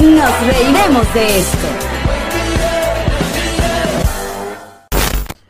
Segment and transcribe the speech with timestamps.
[0.00, 1.71] Nos reiremos de esto.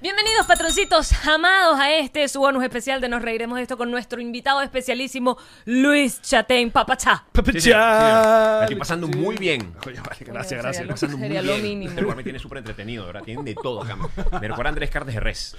[0.02, 4.20] Bienvenidos patroncitos amados a este su bonus especial de Nos Reiremos de esto con nuestro
[4.20, 7.24] invitado especialísimo Luis Chatein Papachá.
[7.52, 9.72] Sí, sí, estoy pasando muy bien.
[9.86, 10.76] Oye, vale, gracias, gracias.
[10.76, 11.62] sería Pasando muy Sería lo bien.
[11.62, 11.92] mínimo.
[11.96, 13.22] El lugar me tiene súper entretenido, ¿verdad?
[13.22, 13.96] Tienen de todo acá.
[14.40, 15.56] Me recuerda a Andrés Cardes de Res.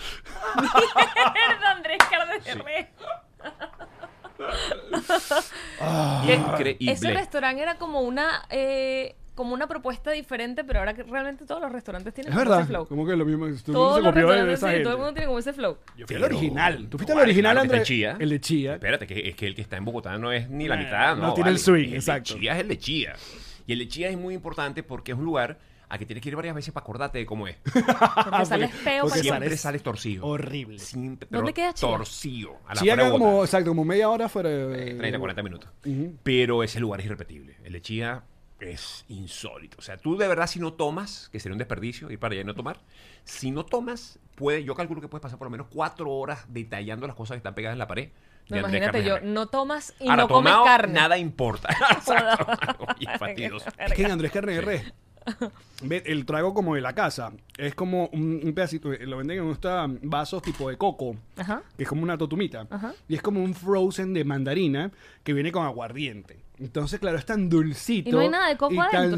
[0.58, 2.92] Mierda, Andrés Cardes de Re.
[6.26, 6.92] Que- Increíble.
[6.92, 11.62] Ese restaurante era como una eh, como una propuesta diferente, pero ahora que realmente todos
[11.62, 12.88] los restaurantes tienen Es como verdad, ese flow.
[12.88, 13.46] como que lo mismo.
[13.46, 14.84] Todo el mundo Todos se los copió de restaurantes, esa sí, gente.
[14.84, 15.78] todo el mundo tiene como ese flow.
[15.98, 16.88] Yo fui al original.
[16.90, 17.80] ¿Tú fuiste al original, Andrés?
[17.82, 18.18] el Chía.
[18.20, 18.74] El de Chía.
[18.74, 21.16] Espérate, que es que el que está en Bogotá no es ni la mitad.
[21.18, 21.64] no No, tiene el vale.
[21.64, 22.34] swing, El exacto.
[22.36, 23.16] de Chía es el de Chía.
[23.66, 25.58] Y el de Chía es muy importante porque es un lugar
[25.90, 27.56] a que tienes que ir varias veces para acordarte de cómo es.
[27.74, 30.26] Porque sales feo porque Siempre sales sales torcido.
[30.26, 30.80] horrible.
[30.80, 31.88] Siempre, ¿Dónde queda Chía?
[31.90, 32.58] Torcido.
[32.68, 34.92] A la Chía de queda como, exacto, como media hora fuera de...
[34.92, 35.70] Eh, 30, 40 minutos.
[35.86, 36.16] Ujú.
[36.24, 37.58] Pero ese lugar es irrepetible.
[37.64, 38.24] El de Chía
[38.64, 39.78] es insólito.
[39.80, 42.42] O sea, tú de verdad si no tomas, que sería un desperdicio ir para allá
[42.42, 42.80] y no tomar,
[43.24, 47.08] si no tomas, puede, yo calculo que puedes pasar por lo menos cuatro horas detallando
[47.08, 48.10] las cosas que están pegadas en la pared.
[48.50, 50.94] No, imagínate yo, no tomas y Ahora, no comes tomado, carne.
[50.94, 51.70] nada importa.
[51.92, 52.48] Exacto.
[52.98, 53.70] Oye, fastidioso.
[53.78, 54.94] Es que en Andrés Carne de
[55.90, 59.44] El trago como de la casa es como un, un pedacito, eh, lo venden en
[59.44, 61.62] unos um, vasos tipo de coco, Ajá.
[61.76, 62.68] que es como una totumita.
[62.70, 62.94] Ajá.
[63.08, 64.92] Y es como un frozen de mandarina
[65.24, 66.40] que viene con aguardiente.
[66.60, 68.10] Entonces, claro, es tan dulcito.
[68.10, 69.18] ¿Y no hay nada de coco y tan.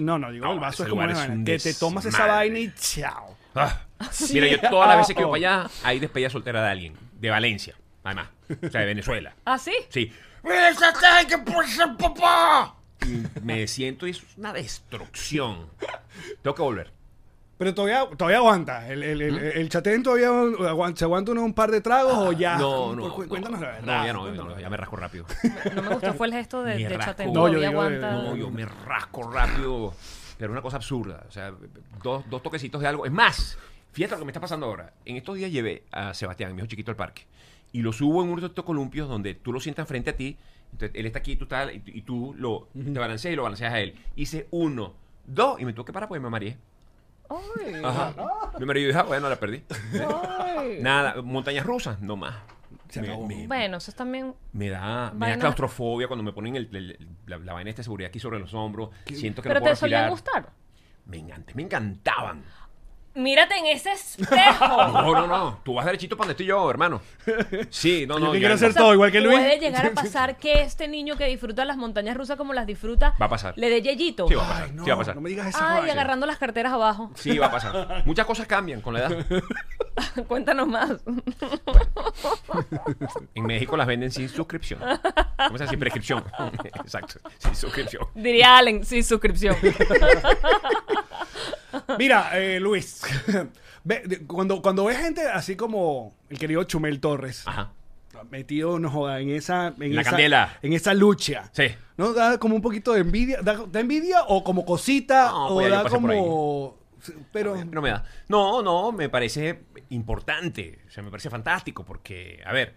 [0.00, 2.04] No, no, digo, No, el vaso es como una es vaina, un que te tomas
[2.04, 3.36] esa vaina y chao.
[3.54, 3.82] Ah.
[4.32, 6.94] Mira, yo todas las veces que voy para allá, hay despedida soltera de alguien.
[7.20, 7.74] De Valencia,
[8.04, 8.28] además.
[8.62, 9.34] O sea, de Venezuela.
[9.44, 9.72] ¿Ah, sí?
[9.88, 10.12] Sí.
[10.44, 12.75] ¡Esa está que papá!
[13.04, 15.66] Y me siento y es una destrucción.
[16.42, 16.92] Tengo que volver.
[17.58, 18.86] Pero todavía, todavía aguanta.
[18.88, 22.32] El, el, el, el chatén todavía aguanta, se aguanta uno un par de tragos o
[22.32, 22.58] ya.
[22.58, 23.14] No, no.
[23.14, 23.28] Cu- no.
[23.28, 23.82] Cuéntanos la verdad.
[24.00, 25.24] No, ya no, Cuéntanos no, ya me rasco rápido.
[25.74, 26.74] No me gustó fue el gesto de.
[27.32, 28.10] No, yo digo, aguanta.
[28.12, 29.94] No, yo me rasco rápido.
[30.38, 31.24] Pero una cosa absurda.
[31.26, 31.52] O sea,
[32.02, 33.06] dos, dos toquecitos de algo.
[33.06, 33.56] Es más,
[33.92, 34.92] fíjate lo que me está pasando ahora.
[35.06, 37.22] En estos días llevé a Sebastián, mi hijo chiquito, al parque.
[37.76, 40.36] Y lo subo en uno de estos columpios donde tú lo sientas frente a ti.
[40.72, 43.72] Entonces, él está aquí, tú tal, y, y tú lo, te balanceas y lo balanceas
[43.74, 43.94] a él.
[44.16, 44.94] Hice uno,
[45.26, 46.56] dos, y me tuve que parar porque me mareé.
[47.28, 48.14] Ay, Ajá.
[48.58, 49.62] Mi marido dijo, ah, bueno, la perdí.
[49.92, 50.78] ay.
[50.80, 52.34] Nada, montañas rusas, no más.
[52.88, 54.34] Se Me- me- Bueno, eso es también.
[54.52, 57.84] me da, me da claustrofobia cuando me ponen el- el- la, la vaina esta de
[57.84, 58.90] seguridad aquí sobre los hombros.
[59.06, 60.50] Siento que Pero no puedo te solían gustar.
[61.04, 62.42] Me, encanta, me encantaban.
[63.16, 64.66] Mírate en ese espejo.
[64.96, 65.58] No, no, no.
[65.64, 67.00] Tú vas derechito para donde estoy yo, hermano.
[67.70, 68.32] Sí, no, no.
[68.34, 69.38] Yo quiero hacer todo igual que Luis.
[69.38, 73.14] Puede llegar a pasar que este niño que disfruta las montañas rusas como las disfruta
[73.20, 73.54] Va a pasar.
[73.56, 74.28] le dé yeyito.
[74.28, 74.64] Sí, va a pasar.
[74.64, 75.14] Ay, no, sí, va a pasar.
[75.14, 77.10] no me digas esa Ay, agarrando las carteras abajo.
[77.14, 78.02] Sí, va a pasar.
[78.06, 79.26] Muchas cosas cambian con la edad.
[80.28, 80.90] Cuéntanos más.
[83.34, 84.80] En México las venden sin suscripción.
[84.80, 85.68] ¿Cómo se dice?
[85.68, 86.24] Sin prescripción.
[86.64, 87.14] Exacto.
[87.38, 88.06] Sin suscripción.
[88.14, 89.56] Diría Allen, sí, suscripción.
[91.98, 93.02] Mira, eh, Luis,
[94.26, 97.72] cuando, cuando ves gente así como el querido Chumel Torres, Ajá.
[98.30, 100.58] metido no joda, en esa, en La esa, candela.
[100.62, 101.64] en esa lucha, Sí.
[101.96, 102.12] ¿no?
[102.12, 105.66] Da como un poquito de envidia, da, da envidia o como cosita No, o pues
[105.66, 106.18] ya yo da pasé por ahí.
[106.18, 106.78] como,
[107.32, 108.04] pero No me da.
[108.28, 109.60] No, no, me parece
[109.90, 110.80] importante.
[110.88, 112.74] O sea, me parece fantástico porque, a ver,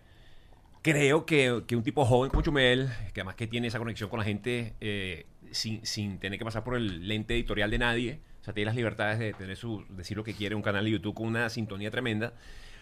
[0.82, 4.20] creo que, que un tipo joven como Chumel, que además que tiene esa conexión con
[4.20, 8.20] la gente eh, sin, sin tener que pasar por el lente editorial de nadie,
[8.50, 11.16] sea, tiene las libertades de tener su, decir lo que quiere, un canal de YouTube
[11.16, 12.34] con una sintonía tremenda.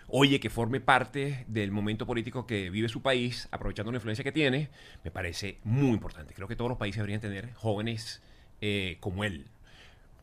[0.09, 4.31] Oye, que forme parte del momento político que vive su país, aprovechando la influencia que
[4.31, 4.69] tiene,
[5.03, 6.33] me parece muy importante.
[6.33, 8.21] Creo que todos los países deberían tener jóvenes
[8.61, 9.47] eh, como él.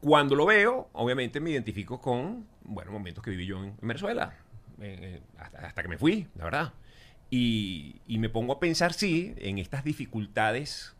[0.00, 4.34] Cuando lo veo, obviamente me identifico con, bueno, momentos que viví yo en, en Venezuela,
[4.80, 6.72] eh, hasta, hasta que me fui, la verdad.
[7.30, 10.94] Y, y me pongo a pensar, sí, en estas dificultades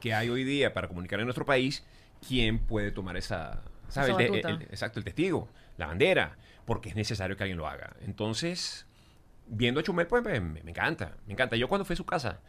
[0.00, 1.84] que hay hoy día para comunicar en nuestro país,
[2.26, 4.10] ¿quién puede tomar esa, ¿sabe?
[4.10, 4.48] Esa El te- batuta.
[4.50, 7.96] el- exacto, el testigo, la bandera, porque es necesario que alguien lo haga.
[8.00, 8.86] Entonces,
[9.46, 11.56] viendo a Chumel, pues me, me encanta, me encanta.
[11.56, 12.40] Yo cuando fui a su casa,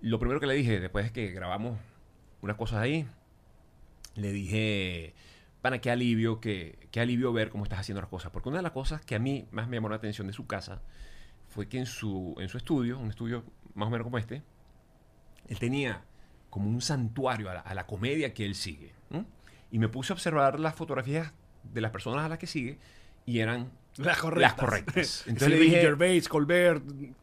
[0.00, 1.78] lo primero que le dije después de que grabamos
[2.42, 3.06] unas cosas ahí.
[4.14, 5.14] Le dije,
[5.60, 8.30] para qué alivio, que, qué alivio ver cómo estás haciendo las cosas.
[8.30, 10.46] Porque una de las cosas que a mí más me llamó la atención de su
[10.46, 10.80] casa
[11.48, 13.44] fue que en su, en su estudio, un estudio
[13.74, 14.42] más o menos como este,
[15.48, 16.02] él tenía
[16.50, 18.92] como un santuario a la, a la comedia que él sigue.
[19.10, 19.24] ¿no?
[19.70, 21.32] Y me puse a observar las fotografías
[21.72, 22.78] de las personas a las que sigue
[23.26, 24.52] y eran Las correctas.
[24.52, 25.24] Las correctas.
[25.26, 26.82] Entonces le dije- Gervais, Colbert.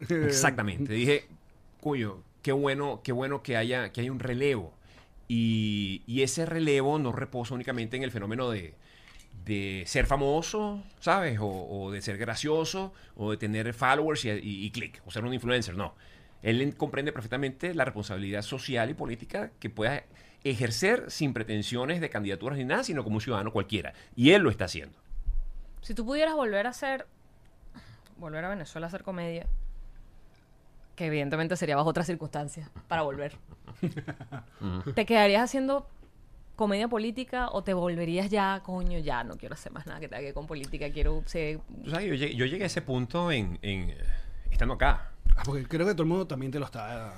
[0.10, 0.94] Exactamente.
[0.94, 1.25] Dije,
[1.81, 4.74] coño, qué bueno, qué bueno que haya, que haya un relevo.
[5.28, 8.74] Y, y ese relevo no reposa únicamente en el fenómeno de,
[9.46, 11.40] de ser famoso, ¿sabes?
[11.40, 15.24] O, o de ser gracioso, o de tener followers y, y- y click, o ser
[15.24, 15.75] un influencer.
[15.75, 15.96] No.
[16.44, 20.04] Él en- comprende perfectamente la responsabilidad social y política que pueda
[20.44, 23.94] ejercer sin pretensiones de candidaturas ni nada, sino como un ciudadano cualquiera.
[24.16, 24.98] Y él lo está haciendo.
[25.81, 27.07] Si tú pudieras volver a hacer.
[28.18, 29.48] Volver a Venezuela a hacer comedia.
[30.95, 33.36] Que evidentemente sería bajo otras circunstancias para volver.
[34.96, 35.88] ¿Te quedarías haciendo
[36.56, 40.19] comedia política o te volverías ya, coño, ya no quiero hacer más nada que tenga
[40.19, 40.89] que ver con política?
[40.92, 41.60] Quiero ser.
[41.84, 43.96] Tú sabes, yo, llegué, yo llegué a ese punto en, en-
[44.51, 45.10] estando acá.
[45.36, 47.14] Ah, porque creo que todo el mundo también te lo está.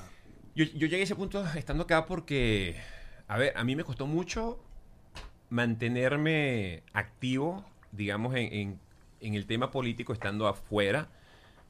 [0.55, 2.79] Yo, yo llegué a ese punto estando acá porque,
[3.27, 4.63] a ver, a mí me costó mucho
[5.49, 8.79] mantenerme activo, digamos, en, en-
[9.21, 11.09] en el tema político estando afuera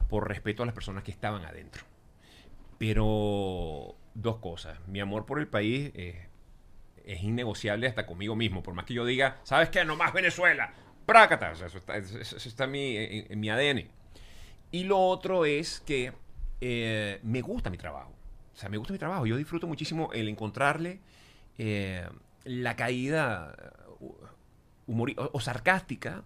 [0.10, 1.84] por respeto a las personas que estaban adentro.
[2.78, 4.78] Pero dos cosas.
[4.88, 8.62] Mi amor por el país es innegociable hasta conmigo mismo.
[8.64, 9.86] Por más que yo diga, ¿sabes qué?
[9.86, 10.74] No más Venezuela.
[11.06, 11.52] Prácata.
[11.52, 13.88] O sea, eso está, eso- está en, mi, en mi ADN.
[14.72, 16.12] Y lo otro es que
[16.67, 18.12] eh, me gusta mi trabajo.
[18.53, 19.25] O sea, me gusta mi trabajo.
[19.25, 21.00] Yo disfruto muchísimo el encontrarle
[21.57, 22.07] eh,
[22.45, 23.56] la caída
[24.00, 24.13] uh,
[24.88, 26.23] o, o sarcástica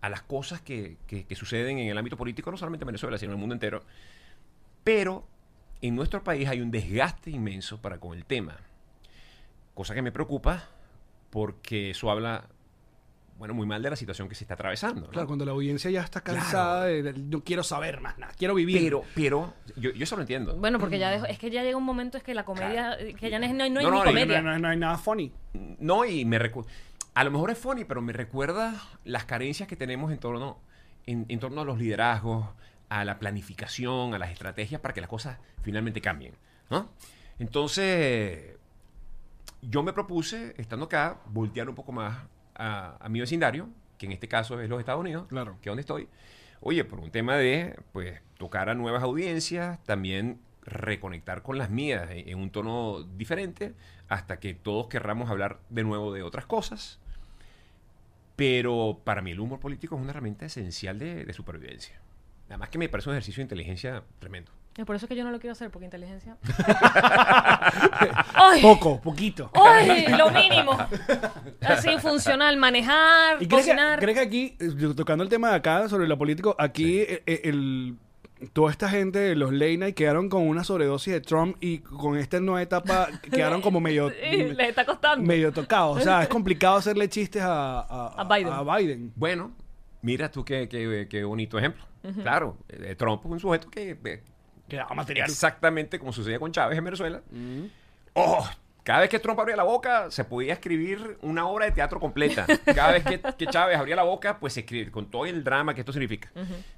[0.00, 3.18] a las cosas que, que- que suceden en el ámbito político, no solamente en Venezuela,
[3.18, 3.82] sino en el mundo entero.
[4.84, 5.26] Pero
[5.82, 8.56] en nuestro país hay un desgaste inmenso para con el tema.
[9.74, 10.68] Cosa que me preocupa
[11.30, 12.48] porque eso habla,
[13.38, 15.02] bueno, muy mal de la situación que se está atravesando.
[15.06, 15.08] ¿no?
[15.08, 18.54] Claro, cuando la audiencia ya está cansada de, de- no quiero saber más nada, quiero
[18.54, 18.82] vivir.
[18.82, 20.56] Pero, pero, yo, yo eso lo entiendo.
[20.56, 23.30] Bueno, porque ya dejo- es que ya llega un momento es que la comedia, que
[23.30, 24.42] ya no, es- no hay, no hay No, ni no, no, comedia.
[24.42, 25.32] no, no, no hay nada funny.
[25.78, 26.66] No, y me recu-
[27.14, 28.74] A lo mejor es funny, pero me recuerda
[29.04, 30.58] las carencias que tenemos en torno,
[31.06, 32.46] en, en torno a los liderazgos,
[32.88, 36.34] a la planificación, a las estrategias para que las cosas finalmente cambien.
[36.70, 36.90] ¿no?
[37.38, 38.56] Entonces,
[39.62, 42.18] yo me propuse, estando acá, voltear un poco más
[42.58, 45.52] a, a mi vecindario, que en este caso es los Estados Unidos, Claro.
[45.62, 46.08] que es donde estoy.
[46.60, 52.10] Oye, por un tema de, pues, tocar a nuevas audiencias, también reconectar con las mías
[52.10, 53.74] en, en un tono diferente,
[54.08, 56.98] hasta que todos querramos hablar de nuevo de otras cosas.
[58.36, 62.00] Pero para mí el humor político es una herramienta esencial de, de supervivencia.
[62.48, 64.52] Nada más que me parece un ejercicio de inteligencia tremendo.
[64.78, 66.36] Y por eso es que yo no lo quiero hacer, porque inteligencia.
[68.34, 68.62] ¡Ay!
[68.62, 69.50] Poco, poquito.
[69.54, 70.06] ¡Ay!
[70.16, 70.76] Lo mínimo.
[71.60, 73.98] Así, funcional, manejar, ¿Y crees que, cocinar.
[73.98, 77.40] crees que aquí, eh, tocando el tema de acá sobre lo político, aquí eh, eh,
[77.44, 77.96] el,
[78.52, 82.38] toda esta gente, los late night, quedaron con una sobredosis de Trump y con esta
[82.40, 85.24] nueva etapa quedaron como medio, Sí, les está costando.
[85.26, 85.98] medio tocados.
[85.98, 88.52] O sea, es complicado hacerle chistes a, a, A Biden.
[88.52, 89.12] a Biden.
[89.16, 89.50] Bueno,
[90.02, 91.84] mira tú qué, qué- qué bonito ejemplo.
[92.22, 93.94] Claro, eh, Trump es un sujeto que
[94.68, 95.28] eh, Que daba material.
[95.30, 97.22] exactamente como sucedía con Chávez en Venezuela.
[98.14, 98.48] Oh,
[98.82, 102.46] cada vez que Trump abría la boca, se podía escribir una obra de teatro completa.
[102.64, 105.74] Cada vez que, que Chávez abría la boca, pues se escribe, con todo el drama
[105.74, 106.30] que esto significa,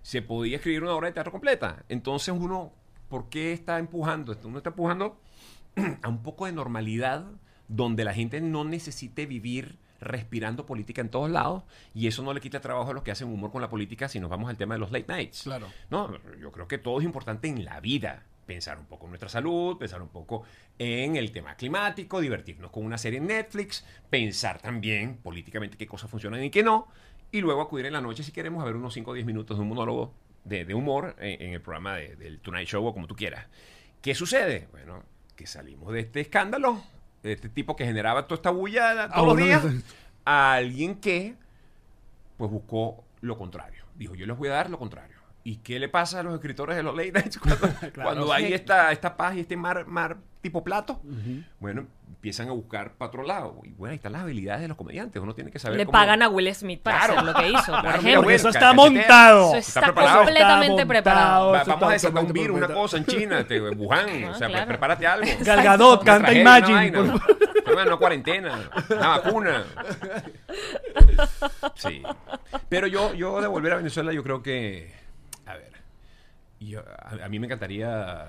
[0.02, 1.85] se podía escribir una obra de teatro completa.
[1.88, 2.73] Entonces uno,
[3.09, 4.32] ¿por qué está empujando?
[4.32, 4.49] esto?
[4.49, 5.20] Uno está empujando
[6.02, 7.26] a un poco de normalidad
[7.68, 11.62] donde la gente no necesite vivir respirando política en todos lados
[11.95, 14.19] y eso no le quita trabajo a los que hacen humor con la política si
[14.21, 15.42] nos vamos al tema de los late nights.
[15.45, 15.66] Claro.
[15.90, 18.25] No, yo creo que todo es importante en la vida.
[18.47, 20.42] Pensar un poco en nuestra salud, pensar un poco
[20.78, 26.11] en el tema climático, divertirnos con una serie en Netflix, pensar también políticamente qué cosas
[26.11, 26.88] funcionan y qué no,
[27.30, 29.57] y luego acudir en la noche si queremos a ver unos 5 o 10 minutos
[29.57, 32.92] de un monólogo de, de humor en, en el programa de- del Tonight Show o
[32.92, 33.47] como tú quieras.
[34.02, 34.66] ¿Qué sucede?
[34.73, 35.04] Bueno,
[35.37, 36.83] que salimos de este escándalo,
[37.23, 39.85] este tipo que generaba toda esta bulla todos los bueno, días,
[40.25, 41.35] a alguien que
[42.37, 43.85] pues buscó lo contrario.
[43.97, 45.20] Dijo, yo les voy a dar lo contrario.
[45.42, 47.68] ¿Y qué le pasa a los escritores de los late nights cuando,
[48.02, 51.00] cuando hay esta, esta paz y este mar, mar tipo plato?
[51.59, 53.56] Bueno, empiezan a buscar para otro lado.
[53.64, 55.20] Y bueno, ahí están las habilidades de los comediantes.
[55.23, 57.12] Uno tiene que saber Le cómo- pagan a Will Smith para Claro.
[57.14, 58.30] hacer lo que hizo, por Claro, ejemplo.
[58.30, 58.75] Eso está cachetea.
[58.90, 59.47] montado.
[59.49, 60.18] Eso Está está, preparado.
[60.25, 61.50] completamente Está preparado.
[61.52, 64.06] Va- vamos a está desconvir totalmente una cosa en China, te, Wuhan.
[64.26, 64.66] Ah, o sea, claro.
[64.66, 65.26] prepárate algo.
[65.40, 67.00] Gal Gadot Una canta Imagine.
[67.00, 67.40] una por-
[67.73, 69.64] Una, una cuarentena, una vacuna.
[71.76, 72.02] Sí.
[72.68, 74.92] Pero yo, yo de volver a Venezuela, yo creo que.
[76.61, 78.29] Yo- a, a mí me encantaría.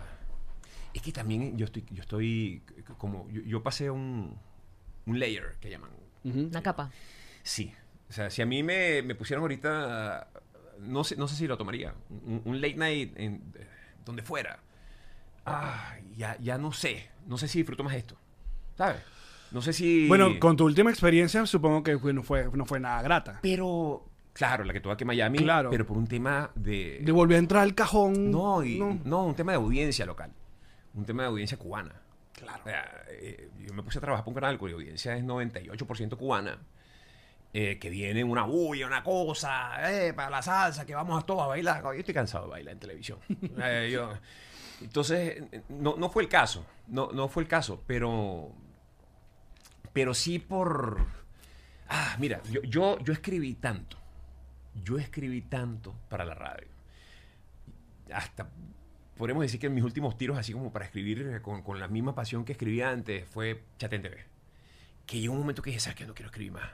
[0.94, 2.64] Es que también yo estoy, yo estoy
[2.98, 4.38] como, yo, yo pasé un,
[5.06, 5.92] un layer que llaman.
[6.24, 6.48] Ujú.
[6.48, 6.92] Una capa.
[7.44, 7.74] Sí.
[8.10, 10.28] O sea, si a mí me, me pusieron ahorita,
[10.80, 13.68] no sé, no sé si lo tomaría, un, un late night en eh,
[14.04, 14.60] donde fuera.
[15.46, 17.10] Ah, ya, ya no sé.
[17.26, 18.18] No sé si disfruto más esto.
[18.78, 19.02] ¿Sabes?
[19.52, 20.08] No sé si...
[20.08, 23.40] Bueno, con tu última experiencia supongo que no fue, no fue nada grata.
[23.42, 25.70] Pero, claro, la que tuvo aquí en Miami, Claro.
[25.70, 27.00] pero por un tema de...
[27.02, 28.32] De volver a entrar al cajón.
[28.32, 29.00] No, y- no.
[29.04, 29.26] no.
[29.26, 30.32] un tema de audiencia local.
[30.94, 31.94] Un tema de audiencia cubana.
[32.34, 32.64] Claro.
[33.10, 36.58] Eh, yo me puse a trabajar por un canal cuya audiencia es 98% cubana.
[37.54, 41.44] eh, que viene una bulla, una cosa, eh, para la salsa, que vamos a todos
[41.44, 41.84] a bailar.
[41.84, 43.20] Yo estoy cansado de bailar en televisión.
[43.62, 44.14] Eh, yo-
[44.82, 46.66] entonces, no, no fue el caso.
[46.88, 48.52] No, no fue el caso, pero.
[49.94, 51.06] Pero sí por.
[51.90, 53.98] Ah, mira, yo, yo, yo escribí tanto.
[54.84, 56.68] Yo escribí tanto para la radio.
[58.14, 58.50] Hasta
[59.18, 61.88] podríamos decir que en mis últimos tiros, así como para escribir eh, con, con la
[61.88, 64.26] misma pasión que escribía antes, fue Chatén TV.
[65.06, 66.06] Que llegó un momento que dije, ¿sabes qué?
[66.06, 66.70] No quiero escribir más.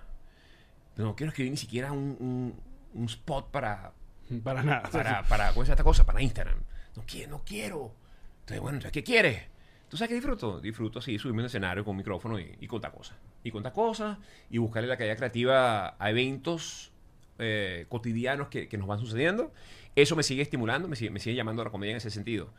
[0.95, 2.59] No quiero escribir ni siquiera un, un-
[2.93, 3.91] un spot para,
[4.43, 4.89] Para nada.
[4.89, 6.05] para, para, ¿cómo llama esta cosa?
[6.05, 6.59] Para Instagram.
[6.95, 7.93] No quiero, no quiero.
[8.41, 9.43] Entonces, bueno, entonces, ¿qué quieres?
[9.89, 10.59] ¿Tú sabes qué disfruto?
[10.59, 13.17] Disfruto, sí, subirme al escenario con micrófono y, y contar cosas.
[13.43, 14.17] Y contar cosas
[14.49, 16.91] y buscarle la calidad creativa a eventos
[17.39, 19.51] eh, cotidianos que, que nos van sucediendo.
[19.95, 22.53] Eso me sigue estimulando, me sigue, me sigue llamando a la comedia en ese sentido.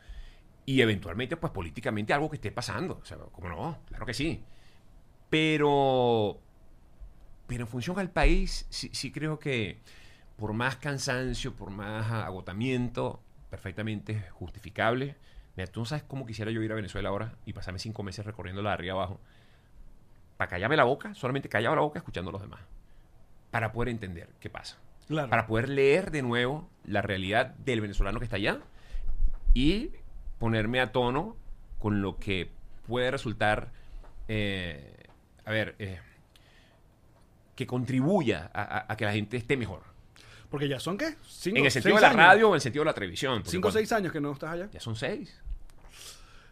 [0.65, 2.99] Y eventualmente, pues políticamente algo que esté pasando.
[3.01, 3.79] O sea, ¿cómo no?
[3.87, 4.43] Claro que sí.
[5.29, 6.39] Pero
[7.49, 9.79] pero en función al país, sí, sí creo que
[10.37, 15.15] por más cansancio, por más agotamiento, perfectamente justificable.
[15.57, 18.23] Mira, tú no sabes cómo quisiera yo ir a Venezuela ahora y pasarme cinco meses
[18.25, 19.19] recorriéndola de arriba abajo.
[20.37, 22.61] Para callarme la boca, solamente callaba la boca escuchando a los demás.
[23.51, 24.77] Para poder entender qué pasa.
[25.07, 25.29] Claro.
[25.29, 28.59] Para poder leer de nuevo la realidad del venezolano que está allá
[29.53, 29.89] y
[30.37, 31.35] ponerme a tono
[31.79, 32.49] con lo que
[32.87, 33.71] puede resultar,
[34.27, 34.93] eh,
[35.45, 35.99] a ver, eh,
[37.55, 39.81] que contribuya a, a- a que la gente esté mejor.
[40.49, 41.15] Porque ya son, ¿qué?
[41.27, 42.17] Cinco, en el sentido de la años.
[42.19, 43.43] radio o en el sentido de la televisión.
[43.45, 44.69] Cinco o seis años que no estás allá.
[44.71, 45.39] Ya son seis.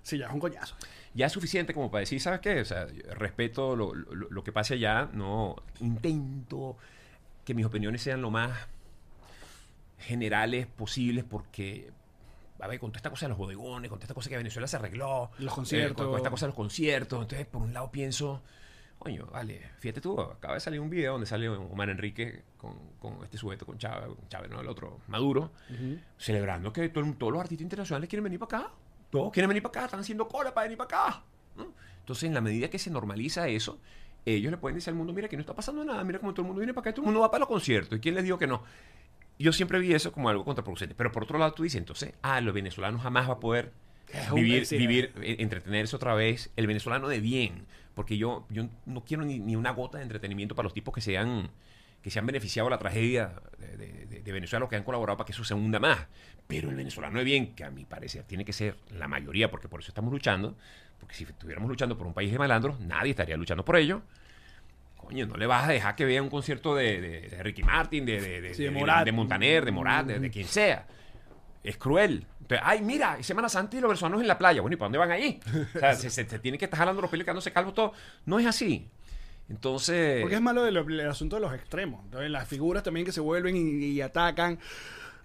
[0.08, 0.74] Sí, ya es un coñazo.
[1.14, 2.62] Ya es suficiente como para decir, ¿sabes qué?
[2.62, 6.78] O sea, respeto lo, lo- lo que pase allá, no intento
[7.44, 8.52] que mis opiniones sean lo más
[10.00, 11.92] generales posibles porque,
[12.60, 14.68] a ver, con toda esta cosa de los bodegones, con toda esta cosa que Venezuela
[14.68, 15.98] se arregló, Los eh, conciertos.
[15.98, 18.42] con, con esta cosa de los conciertos, entonces por un lado pienso,
[19.00, 23.24] coño, vale, fíjate tú, acaba de salir un video donde sale Omar Enrique con, con
[23.24, 25.52] este sujeto, con Chávez, Chávez, no, el otro, Maduro,
[26.18, 28.72] celebrando que todo- todos los artistas internacionales quieren venir para acá.
[29.10, 31.24] Todos quieren venir para acá, están haciendo cola para venir para acá.
[31.56, 31.74] ¿no?
[32.00, 33.80] Entonces, en la medida que se normaliza eso,
[34.26, 36.42] ellos le pueden decir al mundo, mira, que no está pasando nada, mira cómo todo
[36.44, 37.98] el mundo viene para acá, todo el mundo va para los conciertos.
[37.98, 38.64] ¿Y quién les dijo que no?
[39.40, 40.96] Yo siempre vi eso como algo contraproducente.
[40.96, 43.72] Pero por otro lado, tú dices, entonces, ah, los venezolanos jamás va a poder
[44.34, 46.52] vivir, sí, vivir eh, entretenerse otra vez.
[46.56, 47.66] El venezolano de bien.
[47.94, 51.02] Porque yo, yo no quiero ni, ni una gota de entretenimiento para los tipos que
[51.02, 51.50] se han,
[52.02, 54.84] que se han beneficiado de la tragedia de, de- de- de Venezuela, los que han
[54.84, 56.08] colaborado para que eso se hunda más.
[56.48, 59.68] Pero el venezolano de bien, que a mi parecer tiene que ser la mayoría, porque
[59.68, 60.56] por eso estamos luchando.
[61.00, 64.02] Porque si estuviéramos luchando por un país de malandros, nadie estaría luchando por ello.
[64.96, 68.42] Coño, no le vas a dejar que vea un concierto de, Ricky Martin, de, de,
[68.42, 68.64] de, Sí,
[69.12, 70.88] Montaner, de Morat, de, de quien sea.
[71.64, 72.26] Es cruel.
[72.42, 74.62] Entonces, ay, mira, Semana Santa y los venezolanos en la playa.
[74.62, 75.40] Bueno, ¿y para dónde van ahí?
[75.76, 77.94] O sea, se, se, se tienen que estar jalando los pelos y quedándose calvos todo.
[78.26, 78.90] No es así.
[79.50, 80.22] Entonces.
[80.22, 82.04] Porque es malo el, el asunto de los extremos.
[82.06, 84.60] Entonces, las figuras también que se vuelven y, y atacan.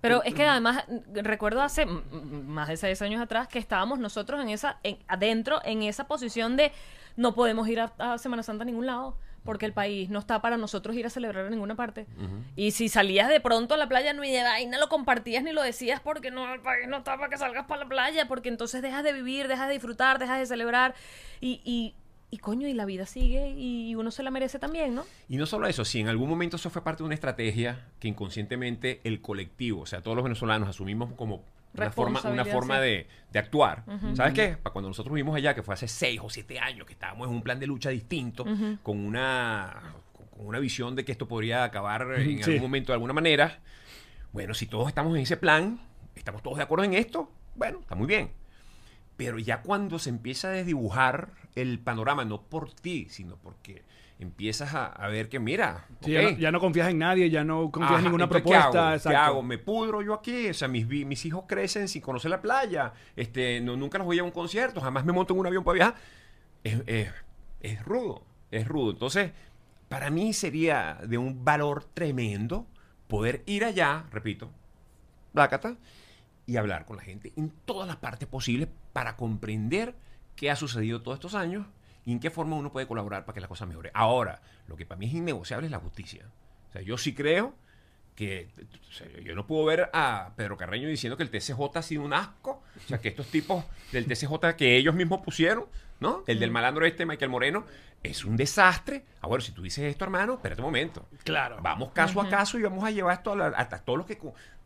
[0.01, 4.49] Pero es que además recuerdo hace más de seis años atrás que estábamos nosotros en
[4.49, 6.73] esa, en- adentro, en esa posición de
[7.17, 10.41] no podemos ir a, a Semana Santa a ningún lado porque el país no está
[10.41, 12.07] para nosotros ir a celebrar a ninguna parte.
[12.55, 15.51] Y si salías de pronto a la playa, no, y de vaina lo compartías ni
[15.53, 18.49] lo decías porque no, el país no está para que salgas para la playa, porque
[18.49, 20.95] entonces dejas de vivir, dejas de disfrutar, dejas de celebrar.
[21.41, 21.95] Y, y,
[22.33, 25.05] y coño, y la vida sigue y uno se la merece también, ¿no?
[25.29, 28.09] Y no solo eso, si en algún momento eso fue parte de una estrategia que
[28.09, 31.45] inconscientemente el colectivo, o sea, todos los venezolanos asumimos como
[31.77, 33.85] una forma, una forma de, de actuar.
[34.15, 34.57] ¿Sabes qué?
[34.57, 37.35] Para cuando nosotros vivimos allá, que fue hace seis o siete años, que estábamos en
[37.35, 38.47] un plan de lucha distinto,
[38.83, 42.45] con una con- con una visión de que esto podría acabar en Sí.
[42.45, 43.61] algún momento de alguna manera.
[44.33, 45.81] Bueno, si todos estamos en ese plan,
[46.15, 48.31] estamos todos de acuerdo en esto, bueno, está muy bien.
[49.17, 53.83] Pero ya cuando se empieza a desdibujar el panorama, no por ti, sino porque
[54.19, 57.45] empiezas a, a ver que, mira, Sí, ya, no, ya no confías en nadie, ya
[57.45, 58.71] no confías Ajá, en ninguna entonces, propuesta.
[58.71, 58.91] ¿qué hago?
[58.91, 59.19] ¿Qué exacto.
[59.19, 59.43] hago?
[59.43, 60.49] ¿Me pudro yo aquí?
[60.49, 62.93] O sea, mis, mis hijos crecen sin conocer la playa.
[63.17, 64.81] Este, no, nunca los voy a un concierto.
[64.81, 65.95] Jamás me monto en un avión para viajar.
[66.65, 67.11] Es, es-
[67.61, 68.23] es rudo.
[68.51, 68.93] Es rudo.
[68.93, 69.33] Entonces,
[69.89, 72.67] para mí sería de un valor tremendo
[73.09, 74.51] poder ir allá, repito,
[75.35, 75.77] Blácata,
[76.47, 79.95] y hablar con la gente en todas las partes posibles para comprender
[80.37, 81.67] qué ha sucedido todos estos años
[82.05, 83.91] y en qué forma uno puede colaborar para que la cosa mejore.
[83.95, 86.27] Ahora, lo que para mí es innegociable es la justicia.
[86.69, 87.55] O sea, yo sí creo
[88.17, 88.49] que
[88.89, 92.03] o sea, yo no puedo ver a Pedro Carreño diciendo que el TCJ ha sido
[92.03, 92.63] un asco.
[92.85, 95.67] O sea, que estos tipos del TCJ que ellos mismos pusieron,
[96.01, 96.25] ¿no?
[96.27, 97.65] El del malandro este, Michael Moreno,
[98.03, 99.05] es un desastre.
[99.21, 101.09] Ah, bueno, si tú dices esto, hermano, espérate un momento.
[101.25, 101.59] Claro.
[101.63, 104.19] Vamos caso a caso y vamos a llevar esto a la- hasta todos los que...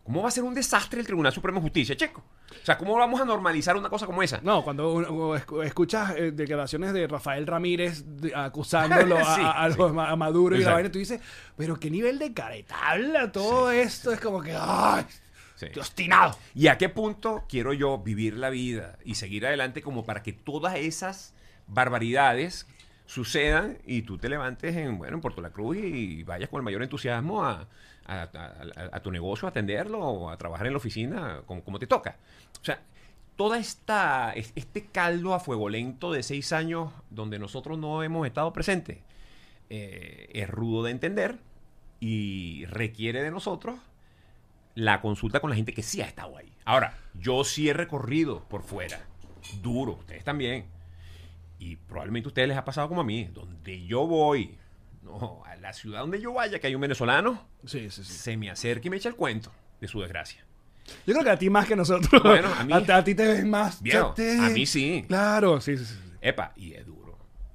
[0.07, 2.23] ¿Cómo va a ser un desastre el Tribunal Supremo de Justicia, checo?
[2.51, 4.41] O sea, ¿cómo vamos a normalizar una cosa como esa?
[4.43, 5.35] No, cuando uno-
[5.65, 9.79] escuchas eh, declaraciones de Rafael Ramírez de- acusándolo a, Sí, a- a sí.
[9.79, 11.21] los- a Maduro y la vaina, tú dices,
[11.57, 15.05] pero qué nivel de caretabla todo esto es como que, ¡ay!
[15.79, 16.37] Obstinado.
[16.55, 20.33] ¿Y a qué punto quiero yo vivir la vida y seguir adelante como para que
[20.33, 21.35] todas esas
[21.67, 22.67] barbaridades
[23.07, 26.65] sucedan y tú te levantes en, bueno, en Puerto La Cruz y vayas con el
[26.65, 27.69] mayor entusiasmo a,
[28.07, 28.23] a-
[28.93, 32.17] a- tu negocio, a atenderlo o a trabajar en la oficina como, te toca?
[32.61, 32.81] O sea,
[33.37, 38.27] toda esta, es- este caldo a fuego lento de seis años donde nosotros no hemos
[38.27, 38.99] estado presentes
[39.69, 41.39] eh, es rudo de entender
[42.01, 43.77] y requiere de nosotros
[44.75, 46.53] la consulta con la gente que sí ha estado ahí.
[46.65, 49.01] Ahora, yo sí he recorrido por fuera,
[49.63, 50.67] duro, ustedes también.
[51.59, 54.59] Y probablemente a ustedes les ha pasado como a mí, donde yo voy,
[55.07, 58.13] no, a la ciudad donde yo vaya, que hay un venezolano, Sí, sí, sí.
[58.13, 60.45] se me acerca y me echa el cuento de su desgracia.
[61.07, 62.23] Yo creo que a ti más que a nosotros.
[62.23, 63.83] Bueno, a mí- a, ti te ves más.
[63.83, 65.05] Viejo, a mí sí.
[65.09, 65.95] Claro, sí, sí, sí.
[66.21, 66.97] Epa, y es duro.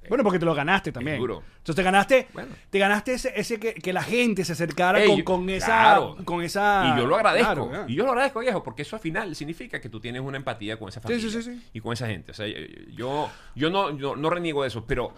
[0.10, 1.18] Bueno, porque te lo ganaste también.
[1.18, 1.42] duro.
[1.60, 2.50] Entonces te ganaste, Bueno.
[2.70, 6.18] te ganaste ese, ese que, que la gente se acercara Ey, con, esa, claro.
[6.26, 6.92] con esa.
[6.94, 7.70] Y yo lo agradezco.
[7.70, 7.86] Claro.
[7.88, 10.78] Y yo lo agradezco, viejo, porque eso al final significa que tú tienes una empatía
[10.78, 11.24] con esa familia.
[11.30, 11.64] sí, sí, sí.
[11.72, 12.32] Y con esa gente.
[12.32, 12.46] O sea,
[12.94, 15.14] yo, yo no, yo no reniego de eso, pero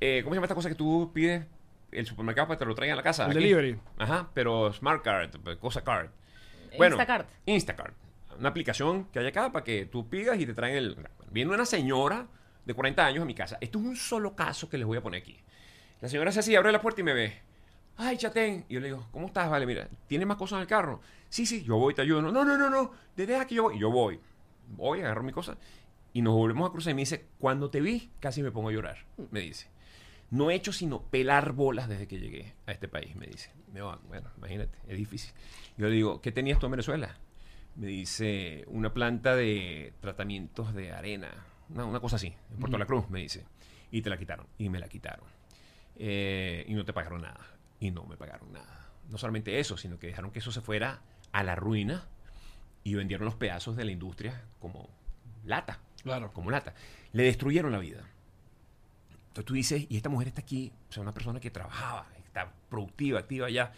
[0.00, 1.46] eh, ¿cómo se llama esta cosa que tú pides
[1.92, 3.24] el supermercado para que te lo traigan a la casa?
[3.24, 3.40] El Aquí.
[3.40, 3.78] delivery.
[3.98, 6.10] Ajá, pero Smart Card, cosa card.
[6.76, 7.28] Bueno, Instacart.
[7.46, 7.94] Instacart.
[8.38, 11.08] Una aplicación que hay acá para que tú pidas y te traen el...
[11.30, 12.26] Viene una señora
[12.66, 13.56] de 40 años a mi casa.
[13.60, 15.38] Esto es un solo caso que les voy a poner aquí.
[16.02, 17.40] La señora hace así, abre la puerta y me ve.
[17.96, 18.66] Ay, chatén.
[18.68, 19.48] Y yo le digo, ¿cómo estás?
[19.48, 21.00] Vale, mira, ¿tienes más cosas en el carro?
[21.30, 22.20] Sí, sí, yo voy, te ayudo.
[22.20, 22.92] No, no, no, no, no.
[23.16, 23.76] de- Deja que yo voy.
[23.76, 24.20] Y yo voy.
[24.68, 25.56] Voy, agarro mi cosa.
[26.12, 28.72] Y nos volvemos a cruzar y me dice, cuando te vi, casi me pongo a
[28.72, 28.98] llorar.
[29.30, 29.68] Me dice.
[30.30, 33.52] No he hecho sino pelar bolas desde que llegué a este país, me dice.
[33.72, 35.32] Me va, bueno, imagínate, es difícil.
[35.76, 37.16] Yo le digo, ¿qué tenías tú en Venezuela?
[37.76, 41.28] Me dice, una planta de tratamientos de arena,
[41.68, 43.44] una, una cosa así, en Puerto La Cruz, me dice.
[43.90, 45.26] Y te la quitaron, y me la quitaron.
[45.96, 47.46] Eh, y no te pagaron nada,
[47.80, 48.90] y no me pagaron nada.
[49.08, 52.08] No solamente eso, sino que dejaron que eso se fuera a la ruina
[52.82, 54.88] y vendieron los pedazos de la industria como
[55.44, 55.80] lata.
[56.02, 56.32] Claro.
[56.32, 56.74] Como lata.
[57.12, 58.08] Le destruyeron la vida.
[59.36, 62.52] Entonces tú dices, y esta mujer está aquí, o sea, una persona que trabajaba, está
[62.70, 63.70] productiva, activa ya.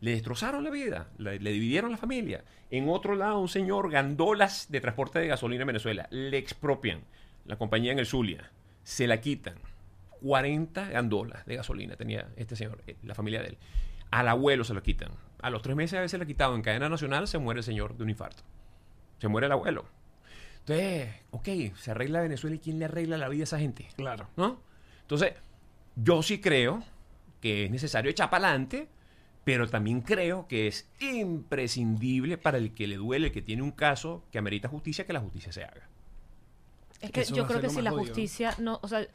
[0.00, 2.42] Le destrozaron la vida, le, le dividieron la familia.
[2.72, 6.08] En otro lado, un señor gandolas de transporte de gasolina en Venezuela.
[6.10, 7.02] Le expropian
[7.44, 8.50] la compañía en el Zulia.
[8.82, 9.54] Se la quitan.
[10.20, 13.58] 40 gandolas de gasolina tenía este señor, eh, la familia de él.
[14.10, 15.10] Al abuelo se lo quitan.
[15.40, 17.96] A los tres meses a veces le quitado en cadena nacional, se muere el señor
[17.96, 18.42] de un infarto.
[19.20, 19.84] Se muere el abuelo.
[20.66, 23.86] Entonces, ok, se arregla Venezuela y ¿quién le arregla la vida a esa gente?
[23.96, 24.28] Claro.
[24.36, 24.73] ¿No?
[25.04, 25.34] Entonces,
[25.96, 26.84] yo sí creo
[27.40, 28.88] que es necesario echar para adelante,
[29.44, 33.72] pero también creo que es imprescindible para el que le duele, el que tiene un
[33.72, 35.88] caso que amerita justicia, que la justicia se haga.
[37.00, 38.14] Es que Eso yo creo que si la jodido.
[38.14, 39.06] justicia no, o sea,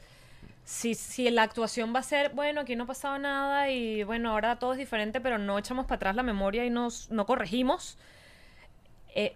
[0.63, 4.32] si, si la actuación va a ser, bueno, aquí no ha pasado nada y bueno,
[4.32, 7.97] ahora todo es diferente, pero no echamos para atrás la memoria y nos, no corregimos,
[9.15, 9.36] eh,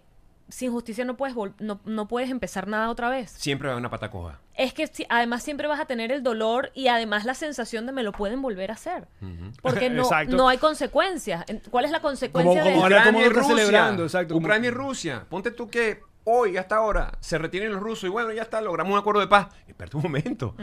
[0.53, 3.31] sin justicia no puedes, vol- no, no puedes empezar nada otra vez.
[3.31, 4.39] Siempre va a haber una pata coja.
[4.55, 7.91] Es que si- además siempre vas a tener el dolor y además la sensación de
[7.91, 9.07] me lo pueden volver a hacer.
[9.61, 11.43] Porque no, no hay consecuencias.
[11.47, 13.55] En- ¿Cuál es la consecuencia Como- de como Ucrania y mundo está Rusia.
[13.65, 15.25] celebrando, exacto, como- y Rusia.
[15.29, 18.93] Ponte tú que hoy, hasta ahora, se retienen los rusos y bueno, ya está, logramos
[18.93, 19.47] un acuerdo de paz.
[19.67, 20.55] Espera un momento.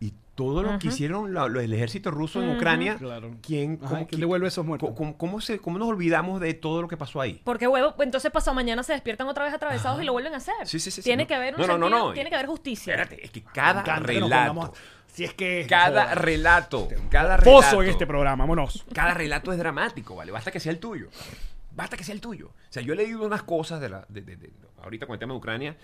[0.00, 3.32] Y todo lo que hicieron la- lo- el ejército ruso en Ucrania, Claro.
[3.42, 4.90] ¿quién, Ajá, cómo- ¿quién quién- devuelve esos muertos?
[5.16, 7.40] ¿Cómo, se, ¿Cómo nos olvidamos de todo lo que pasó ahí?
[7.44, 10.54] Porque huevo, entonces pasado mañana se despiertan otra vez atravesados y lo vuelven a hacer.
[10.64, 11.26] Sí, sí, sí, sí, Tiene no.
[11.28, 12.12] que haber un No, no, no, sentido, no.
[12.14, 12.94] tiene que haber justicia.
[12.94, 14.72] Espérate, es que cada relato,
[15.08, 15.66] Si es que.
[15.68, 16.18] cada Joder.
[16.24, 18.84] relato, cada Pozo relato, en este programa, vámonos.
[18.94, 20.30] cada relato es dramático, ¿vale?
[20.30, 21.08] Basta que sea el tuyo.
[21.78, 22.48] Basta que sea el tuyo.
[22.48, 24.50] O sea, yo he leído unas cosas de la, de, de- de-
[24.82, 25.76] ahorita con el tema de Ucrania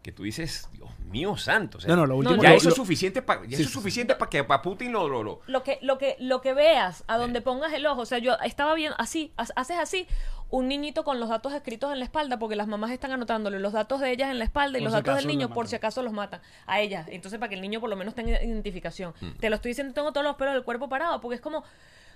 [0.00, 1.76] que tú dices, Dios mío santo.
[1.76, 2.40] o sea, No, no, lo último.
[2.42, 4.62] ya lo- eso lo- es suficiente para Sí, eso es sí, suficiente para que para
[4.62, 7.84] Putin lo, lo, lo- Lo que, lo que, lo que veas, a donde pongas el
[7.84, 8.00] ojo.
[8.02, 10.06] O sea, yo estaba viendo así, ha- haces así,
[10.48, 13.72] un niñito con los datos escritos en la espalda, porque las mamás están anotándole los
[13.72, 15.76] datos de ellas en la espalda y Por los si datos del niño, por si
[15.76, 17.06] acaso los matan a ellas.
[17.10, 19.12] Entonces, para que el niño por lo menos tenga identificación.
[19.20, 19.30] Mm.
[19.38, 21.62] Te lo estoy diciendo, tengo todos los pelos del cuerpo parado, porque es como.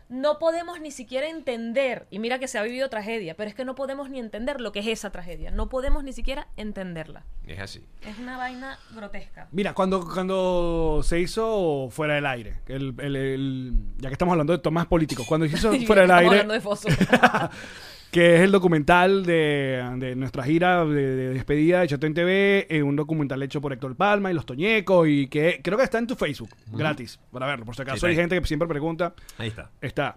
[0.09, 3.65] No podemos ni siquiera entender, y mira que se ha vivido tragedia, pero es que
[3.65, 5.51] no podemos ni entender lo que es esa tragedia.
[5.51, 7.25] No podemos ni siquiera entenderla.
[7.47, 7.85] Es así.
[8.07, 9.49] Es una vaina grotesca.
[9.53, 14.53] Mira, cuando, cuando se hizo Fuera del Aire, el, el- el- ya que estamos hablando
[14.53, 16.89] de temas políticos, cuando se hizo Fuera del estamos Aire, hablando de Foso.
[18.15, 22.81] que es el documental de, de nuestra gira de, de despedida de Chatén TV, eh,
[22.85, 26.07] un documental hecho por Héctor Palma y Los Toñecos, y que creo que está en
[26.07, 29.73] tu Facebook, gratis, para verlo, por si acaso hay gente que siempre pregunta, Ahí está.
[29.81, 30.17] está.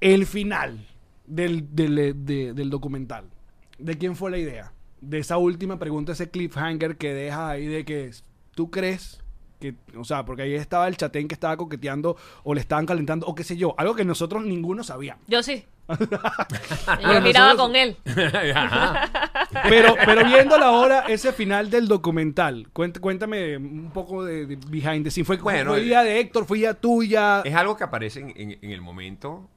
[0.00, 0.84] El final
[1.26, 3.26] del, del, de- del documental,
[3.78, 4.72] ¿de quién fue la idea?
[5.00, 8.10] De esa última pregunta, ese cliffhanger que deja ahí de que
[8.56, 9.22] tú crees
[9.72, 13.26] que, o sea, porque ahí estaba el chatén que estaba coqueteando o le estaban calentando
[13.26, 15.24] o qué sé yo, algo que nosotros ninguno sabíamos.
[15.26, 15.64] Yo sí.
[15.88, 15.96] Yo
[17.02, 17.96] Bueno, miraba nosotros- con él.
[19.68, 25.04] Pero, pero viendo ahora ese final del documental, cuént- cuéntame un poco de, de behind
[25.04, 25.26] the scenes.
[25.26, 26.44] ¿Fue, Bueno, fue el- idea de Héctor?
[26.44, 27.42] ¿Fue idea tuya?
[27.44, 29.48] Es algo que aparece en, en- en el momento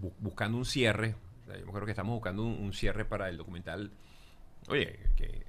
[0.00, 1.14] bu- buscando un cierre.
[1.42, 3.90] O sea, yo creo que estamos buscando un, un cierre para el documental.
[4.68, 5.46] Oye, que,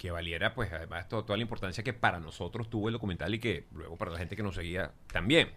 [0.00, 3.38] que valiera, pues, además, to- toda la importancia que para nosotros tuvo el documental y
[3.38, 5.50] que luego para la gente que nos seguía también.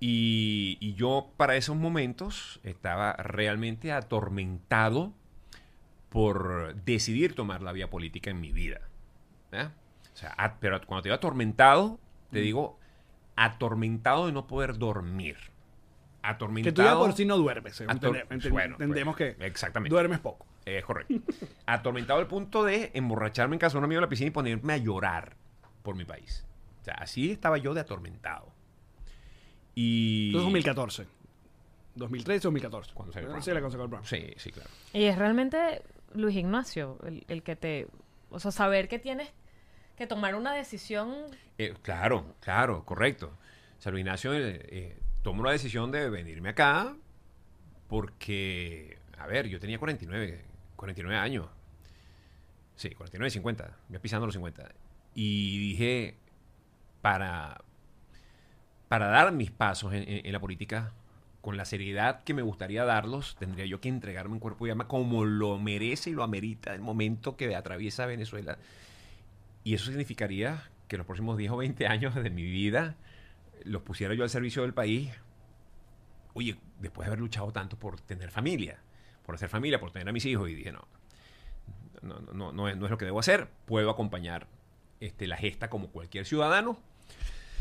[0.00, 5.14] Y, y yo para esos momentos estaba realmente atormentado
[6.10, 8.80] por decidir tomar la vía política en mi vida.
[9.50, 9.72] ¿ya?
[10.12, 11.98] O sea, a- pero cuando te digo atormentado,
[12.30, 12.78] te digo
[13.34, 15.36] atormentado de no poder dormir.
[15.36, 16.74] que Atormentado.
[16.74, 17.80] tú ya por sí no duermes.
[17.80, 19.90] Ator- Entende- ente- bueno, entendemos pues, que exactamente.
[19.94, 20.46] duermes poco.
[20.64, 21.14] Es correcto.
[21.66, 24.72] Atormentado al punto de emborracharme en casa de un amigo de la piscina y ponerme
[24.74, 25.36] a llorar
[25.82, 26.44] por mi país.
[26.80, 28.52] O sea, así estaba yo de atormentado.
[29.74, 30.26] Y.
[30.28, 31.06] Entonces 2014.
[31.94, 32.92] 2013 o 2014.
[32.94, 33.54] Cuando salió el Sí, programa.
[33.70, 34.06] la consacró el.
[34.06, 34.70] Sí, sí, claro.
[34.92, 35.82] Y es realmente
[36.14, 37.86] Luis Ignacio el, el que te...
[38.30, 39.28] O sea, saber que tienes
[39.96, 41.14] que tomar una decisión...
[41.58, 43.32] Eh, claro, claro, correcto.
[43.78, 46.94] O sea, Luis Ignacio eh, eh, tomó la decisión de venirme acá
[47.88, 50.44] porque, a ver, yo tenía 49,
[50.80, 51.46] 49 años.
[52.74, 54.72] Sí, 49, 50, ya pisando los 50.
[55.14, 56.16] Y dije,
[57.02, 57.60] para,
[58.88, 60.94] para dar mis pasos en, la política
[61.42, 64.88] con la seriedad que me gustaría darlos, tendría yo que entregarme en cuerpo y alma
[64.88, 68.56] como lo merece y lo amerita el momento que atraviesa Venezuela.
[69.64, 72.96] Y eso significaría que los próximos 10 o 20 años de mi vida
[73.64, 75.10] los pusiera yo al servicio del país.
[76.32, 78.80] Oye, después de haber luchado tanto por tener familia,
[79.30, 80.80] por hacer familia, por tener a mis hijos, y dije, no,
[82.02, 83.46] no, no, no, no es, no es lo que debo hacer.
[83.64, 84.48] Puedo acompañar
[84.98, 86.76] este, la gesta como cualquier ciudadano.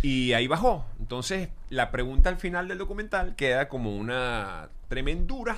[0.01, 0.83] Y ahí bajó.
[0.99, 5.57] Entonces, la pregunta al final del documental queda como una tremendura.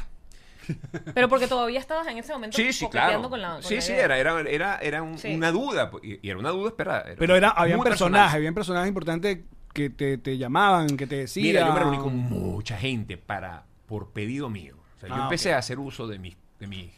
[1.13, 3.29] Pero porque todavía estabas en ese momento Sí, sí, claro.
[3.29, 5.33] con la con sí, la sí, era, era, era, era un- Sí.
[5.33, 5.89] una duda.
[6.03, 7.05] Y, y era una duda, espera.
[7.17, 8.35] Pero era, había muy personajes, personal.
[8.35, 9.39] habían personajes importantes
[9.73, 11.45] que te, te llamaban, que te decían.
[11.47, 14.75] Mira, yo me reuní con mucha gente para, por pedido mío.
[15.07, 16.91] Yo Ah, empecé a hacer uso de mis, de mis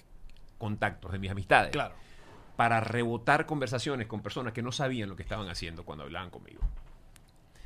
[0.57, 1.71] contactos, de mis amistades.
[1.71, 1.95] Claro.
[2.55, 6.61] Para rebotar conversaciones con personas que no sabían lo que estaban haciendo cuando hablaban conmigo.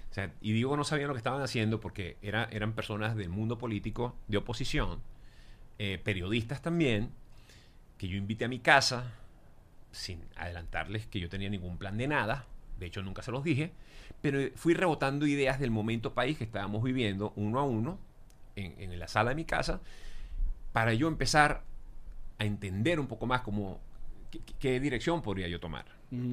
[0.09, 3.29] O sea, y digo no sabían lo que estaban haciendo porque era, eran personas del
[3.29, 5.01] mundo político de oposición,
[5.77, 7.11] eh, periodistas también,
[7.97, 9.13] que yo invité a mi casa
[9.91, 12.45] sin adelantarles que yo tenía ningún plan de nada.
[12.79, 13.71] De hecho, nunca se los dije.
[14.21, 17.99] Pero fui rebotando ideas del momento país que estábamos viviendo uno a uno
[18.55, 19.81] en, en la sala de mi casa
[20.73, 21.63] para yo empezar
[22.39, 23.79] a entender un poco más cómo,
[24.31, 25.85] qué, qué dirección podría yo tomar.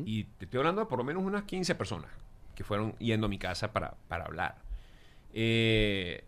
[0.06, 2.10] Y te estoy hablando de por lo menos unas 15 personas
[2.54, 4.56] que fueron yendo a mi casa para, para hablar.
[5.32, 6.24] Eh,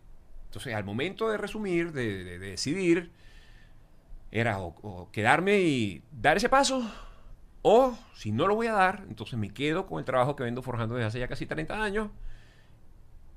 [0.47, 3.11] entonces, al momento de resumir, de, de- de decidir,
[4.31, 6.89] era o, o quedarme y dar ese paso,
[7.61, 10.61] o si no lo voy a dar, entonces me quedo con el trabajo que vengo
[10.61, 12.09] forjando desde hace ya casi 30 años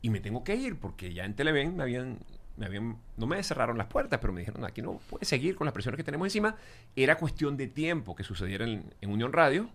[0.02, 2.18] y me tengo que ir porque ya en Televen me habían,
[3.16, 5.96] no me cerraron las puertas, pero me dijeron, aquí no puedes seguir con las presiones
[5.96, 6.56] que tenemos encima.
[6.94, 9.70] Era cuestión de tiempo que sucediera en, Unión Radio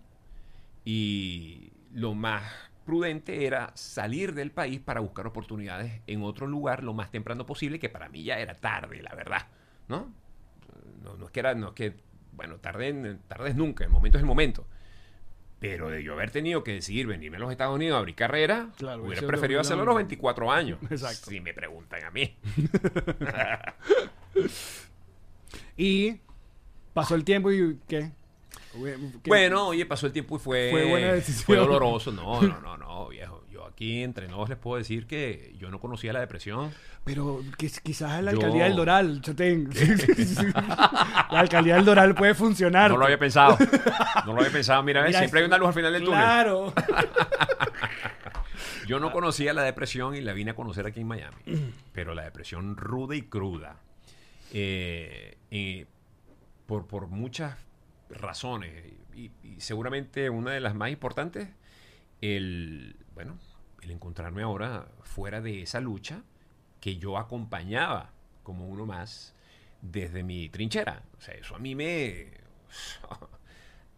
[0.84, 2.44] y lo más
[2.84, 7.80] prudente era salir del país para buscar oportunidades en otro lugar lo más temprano posible,
[7.80, 9.48] que para mí ya era tarde, la verdad,
[9.88, 10.12] ¿no?
[11.02, 11.96] No, no es que era, no es que,
[12.32, 14.66] bueno, tarde, tarde es nunca, el momento es el momento.
[15.58, 18.68] Pero de yo haber tenido que decidir venirme a los Estados Unidos a abrir carrera,
[18.76, 20.78] Claro, hubiera preferido hacerlo a los 24 años.
[20.90, 21.30] Exacto.
[21.30, 22.36] Si me preguntan a mí.
[25.76, 26.20] Y
[26.94, 28.10] pasó el tiempo y ¿qué?
[28.72, 28.96] ¿Qué?
[29.26, 31.44] Bueno, oye, pasó el tiempo y fue, Fue buena decisión.
[31.46, 32.12] fue doloroso.
[32.12, 32.85] No, no, no, no,
[33.66, 36.72] aquí entre nos les puedo decir que yo no conocía la depresión.
[37.04, 39.70] Pero que- quizás la Yo- alcaldía del Doral, Chatén.
[41.30, 42.90] la alcaldía del Doral puede funcionar.
[42.90, 43.56] No lo había pensado.
[44.26, 44.82] No lo había pensado.
[44.82, 46.20] Mira, Mira, siempre hay una luz al final del túnel.
[46.20, 46.72] Claro.
[48.86, 51.36] Yo no conocía la depresión y la vine a conocer aquí en Miami.
[51.92, 53.76] Pero la depresión ruda y cruda.
[54.52, 55.86] eh, eh,
[56.66, 57.56] por, por muchas
[58.10, 58.92] razones.
[59.14, 61.48] Y, y seguramente una de las más importantes,
[62.20, 63.38] el, bueno,
[63.86, 66.22] el encontrarme ahora fuera de esa lucha
[66.80, 69.34] que yo acompañaba como uno más
[69.80, 71.02] desde mi trinchera.
[71.18, 72.32] O sea, eso a mí me...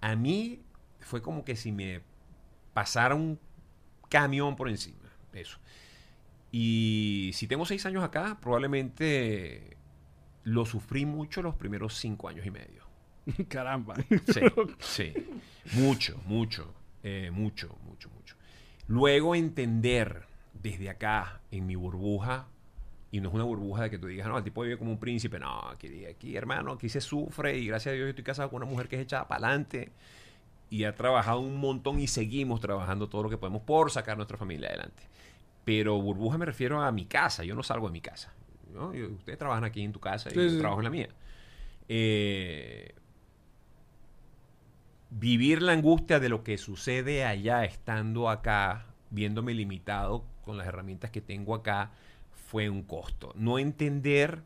[0.00, 0.62] A mí
[1.00, 2.02] fue como que si me
[2.72, 3.40] pasara un
[4.08, 5.10] camión por encima.
[5.32, 5.58] Eso.
[6.52, 9.76] Y si tengo seis años acá, probablemente
[10.44, 12.84] lo sufrí mucho los primeros cinco años y medio.
[13.48, 13.96] Caramba.
[13.96, 14.40] Sí,
[14.78, 15.12] sí.
[15.72, 16.72] Mucho, mucho,
[17.02, 18.36] eh, mucho, mucho, mucho.
[18.88, 20.24] Luego entender
[20.54, 22.46] desde acá, en mi burbuja,
[23.10, 24.98] y no es una burbuja de que tú digas, no, el tipo vive como un
[24.98, 25.38] príncipe.
[25.38, 28.62] No, aquí, aquí hermano, aquí se sufre y gracias a Dios yo estoy casado con
[28.62, 29.92] una mujer que es echada para adelante
[30.70, 34.16] y ha trabajado un montón y seguimos trabajando todo lo que podemos por sacar a
[34.16, 35.02] nuestra familia adelante.
[35.64, 38.32] Pero burbuja me refiero a mi casa, yo no salgo de mi casa.
[38.74, 38.88] ¿no?
[38.88, 40.58] Ustedes trabajan aquí en tu casa y Sí, yo sí.
[40.58, 41.08] trabajo en la mía.
[41.88, 42.94] Eh,
[45.18, 51.10] vivir la angustia de lo que sucede allá estando acá, viéndome limitado con las herramientas
[51.10, 51.90] que tengo acá,
[52.48, 53.32] fue un costo.
[53.34, 54.42] No entender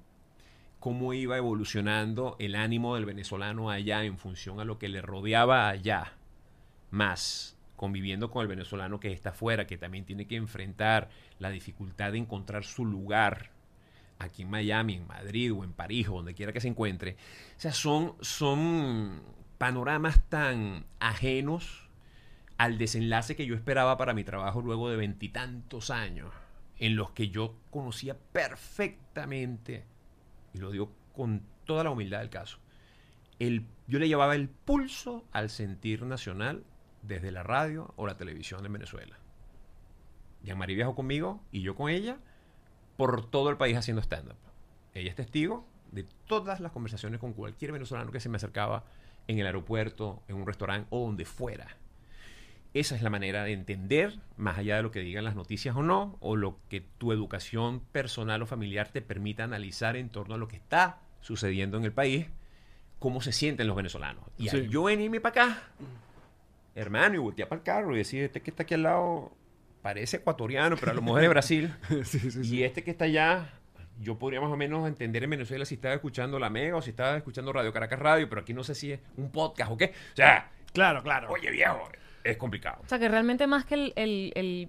[0.81, 5.69] cómo iba evolucionando el ánimo del venezolano allá en función a lo que le rodeaba
[5.69, 6.15] allá,
[6.91, 12.13] más conviviendo con el venezolano que está afuera, que también tiene que enfrentar la dificultad
[12.13, 13.51] de encontrar su lugar
[14.19, 17.17] aquí en Miami, en Madrid o en París o donde quiera que se encuentre.
[17.57, 19.21] O sea, son, son
[19.62, 21.88] panoramas tan ajenos
[22.59, 26.35] al desenlace que yo esperaba para mi trabajo luego de veintitantos años,
[26.81, 29.85] en los que yo conocía perfectamente,
[30.53, 32.59] y lo digo con toda la humildad del caso,
[33.38, 36.64] el, yo le llevaba el pulso al sentir nacional
[37.03, 39.16] desde la radio o la televisión en Venezuela.
[40.42, 42.18] Jean-Marie viajó conmigo y yo con ella
[42.96, 44.35] por todo el país haciendo stand-up.
[44.92, 48.87] Ella es testigo de todas las conversaciones con cualquier venezolano que se me acercaba
[49.29, 51.77] en el aeropuerto, en un restaurante o donde fuera.
[52.75, 55.83] Esa es la manera de entender, más allá de lo que digan las noticias o
[55.83, 60.39] no, o lo que tu educación personal o familiar te permita analizar en torno a
[60.39, 62.27] lo que está sucediendo en el país,
[62.99, 64.25] cómo se sienten los venezolanos.
[64.39, 64.69] Y Sí.
[64.71, 65.63] yo venirme para acá,
[66.75, 69.33] hermano, y voltear para el carro y decir, este que está aquí al lado
[69.83, 71.75] parece ecuatoriano, pero a lo mejor es de Brasil.
[72.05, 72.57] sí, sí, sí.
[72.57, 73.53] Y este que está allá,
[74.03, 76.91] yo podría más o menos entender en Venezuela si estaba escuchando La Mega o si
[76.91, 79.93] estaba escuchando Radio Caracas Radio, pero aquí no sé si es un podcast o qué.
[80.12, 81.31] O sea, Claro, claro.
[81.31, 81.88] oye viejo,
[82.25, 82.81] es complicado.
[82.85, 84.69] O sea, que realmente más que el, el- el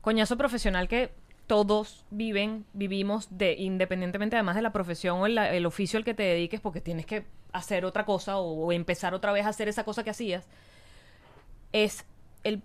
[0.00, 1.10] coñazo profesional que
[1.46, 6.14] todos viven, vivimos de independientemente además de la profesión o el, el oficio al que
[6.14, 9.68] te dediques, porque tienes que hacer otra cosa o, o empezar otra vez a hacer
[9.68, 10.46] esa cosa que hacías,
[11.72, 12.04] es
[12.44, 12.62] el,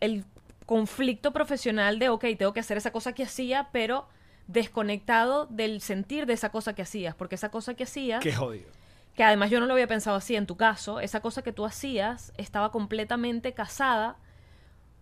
[0.00, 0.24] el
[0.66, 4.06] conflicto profesional de, ok, tengo que hacer esa cosa que hacía, pero
[4.46, 8.70] desconectado del sentir de esa cosa que hacías, porque esa cosa que hacías Qué jodido.
[9.14, 11.64] que además yo no lo había pensado así en tu caso, esa cosa que tú
[11.64, 14.16] hacías estaba completamente casada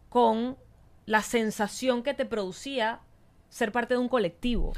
[0.09, 0.57] con
[1.07, 3.01] la sensación que te producía
[3.49, 4.73] ser parte de un colectivo.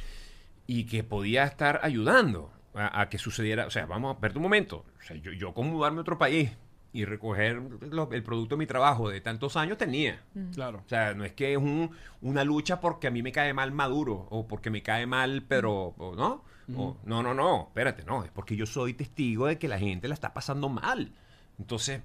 [0.66, 3.66] Y que podía estar ayudando a, a que sucediera.
[3.66, 4.84] O sea, vamos a ver un momento.
[4.98, 6.50] O sea, yo, yo con mudarme a otro país
[6.94, 10.22] y recoger lo- el producto de mi trabajo de tantos años tenía.
[10.54, 10.80] Claro.
[10.86, 11.90] O sea, no es que es un-
[12.22, 15.92] una lucha porque a mí me cae mal Maduro o porque me cae mal, pero,
[15.98, 16.42] o ¿no?
[16.74, 20.08] O, no, no, no, espérate, no, es porque yo soy testigo de que la gente
[20.08, 21.12] la está pasando mal.
[21.58, 22.00] Entonces,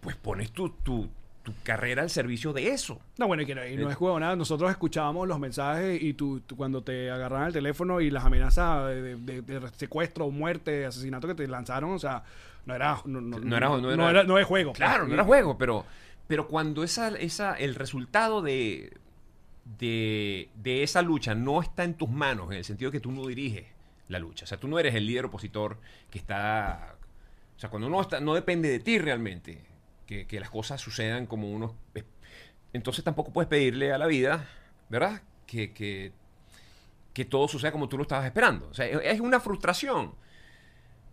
[0.00, 1.08] pues pones tu, tu,
[1.42, 3.00] tu carrera al servicio de eso.
[3.18, 4.34] No, bueno, y que no, y no es juego nada.
[4.36, 8.86] Nosotros escuchábamos los mensajes y tú, tú cuando te agarraban el teléfono y las amenazas
[8.88, 12.22] de, de- de secuestro, muerte, asesinato que te lanzaron, o sea,
[12.66, 13.00] no era...
[13.04, 14.72] No, no, No era- no era- era- no es juego.
[14.72, 15.84] Claro, no era juego, pero,
[16.26, 18.92] pero cuando esa, esa, el resultado de,
[19.78, 23.12] de, de esa lucha no está en tus manos, en el sentido de que tú
[23.12, 23.66] no diriges
[24.08, 24.44] la lucha.
[24.44, 25.78] O sea, tú no eres el líder opositor
[26.10, 26.96] que está...
[27.56, 29.62] O sea, cuando no, está, no depende de ti realmente
[30.06, 31.74] que, que las cosas sucedan como uno...
[32.72, 34.48] Entonces tampoco puedes pedirle a la vida,
[34.88, 35.22] ¿verdad?
[35.46, 36.12] Que, que,
[37.12, 38.68] que todo suceda como tú lo estabas esperando.
[38.68, 40.14] O sea, es- es una frustración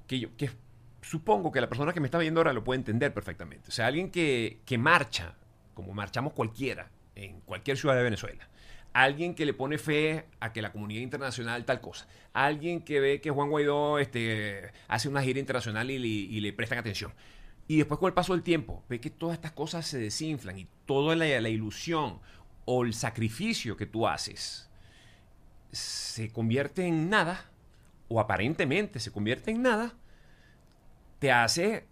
[0.07, 0.51] que, yo, que
[1.07, 3.69] supongo que la persona que me está viendo ahora lo puede entender perfectamente.
[3.69, 5.35] O sea, alguien que, que marcha,
[5.73, 8.49] como marchamos cualquiera, en cualquier ciudad de Venezuela.
[8.93, 12.07] Alguien que le pone fe a que la comunidad internacional tal cosa.
[12.33, 16.79] Alguien que ve que Juan Guaidó este, hace una gira internacional y le, y prestan
[16.79, 17.13] atención.
[17.67, 20.67] Y después con el paso del tiempo, ve que todas estas cosas se desinflan y
[20.85, 22.19] toda la, la ilusión
[22.65, 24.69] o el sacrificio que tú haces
[25.71, 27.51] se convierte en nada,
[28.07, 29.93] o aparentemente se convierte en nada,
[31.19, 31.85] te hace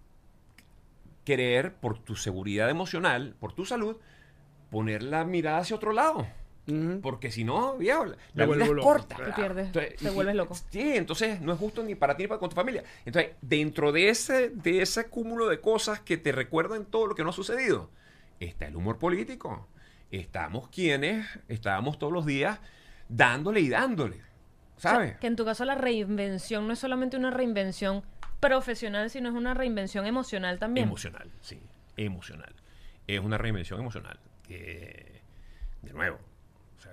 [1.24, 3.98] querer, por tu seguridad emocional, por tu salud,
[4.70, 6.28] poner la mirada hacia otro lado.
[7.04, 8.82] Porque si no, viejo, la vida es loco.
[8.82, 9.18] corta.
[9.18, 10.56] Te pierdes, te y- vuelves loco.
[10.72, 12.84] Sí, entonces no es justo ni para ti ni para con tu familia.
[13.06, 17.24] Entonces, dentro de ese, de ese cúmulo de cosas que te recuerdan todo lo que
[17.24, 17.92] no ha sucedido,
[18.40, 19.68] está el humor político.
[20.10, 22.60] Estamos quienes estábamos todos los días
[23.10, 24.22] dándole y dándole.
[24.76, 25.18] O sea, ¿Sabes?
[25.18, 28.04] que en tu caso la reinvención no es solamente una reinvención
[28.48, 30.88] profesional, sino es una reinvención emocional también.
[30.88, 31.60] Emocional, sí,
[31.98, 32.54] emocional.
[33.08, 34.20] Es una reinvención emocional.
[34.48, 36.20] De nuevo,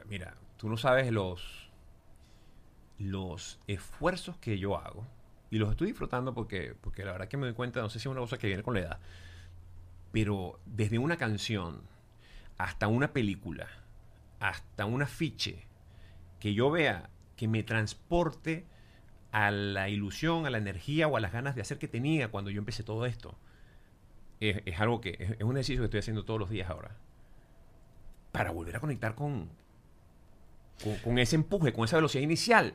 [0.09, 1.71] mira, tú no sabes los,
[2.99, 5.07] los esfuerzos que yo hago
[5.51, 8.09] y los estoy disfrutando porque, porque la verdad que me doy cuenta, no sé si
[8.09, 8.99] es una cosa que viene con la edad,
[10.13, 11.83] pero desde una canción
[12.59, 13.69] hasta una película,
[14.41, 15.67] hasta un afiche,
[16.39, 18.67] que yo vea que me transporte
[19.33, 22.51] a la ilusión, a la energía o a las ganas de hacer que tenía cuando
[22.51, 23.37] yo empecé todo esto.
[24.41, 26.95] Es, es algo que es, es un ejercicio que estoy haciendo todos los días ahora.
[28.31, 29.49] Para volver a conectar con,
[30.85, 32.75] con, con ese empuje, con esa velocidad inicial.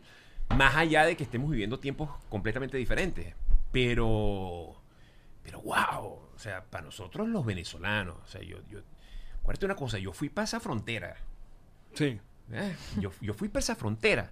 [0.49, 3.35] Más allá de que estemos viviendo tiempos completamente diferentes.
[3.71, 4.81] Pero,
[5.43, 6.19] pero wow.
[6.35, 8.79] O sea, para nosotros los venezolanos, o sea, yo, yo,
[9.41, 11.17] acuérdate una cosa, yo fui para esa frontera.
[11.93, 12.19] Sí.
[12.51, 14.31] Eh, yo, yo fui para esa frontera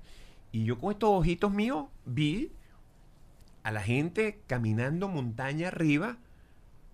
[0.56, 2.52] y yo con estos ojitos míos vi
[3.64, 6.18] a la gente caminando montaña arriba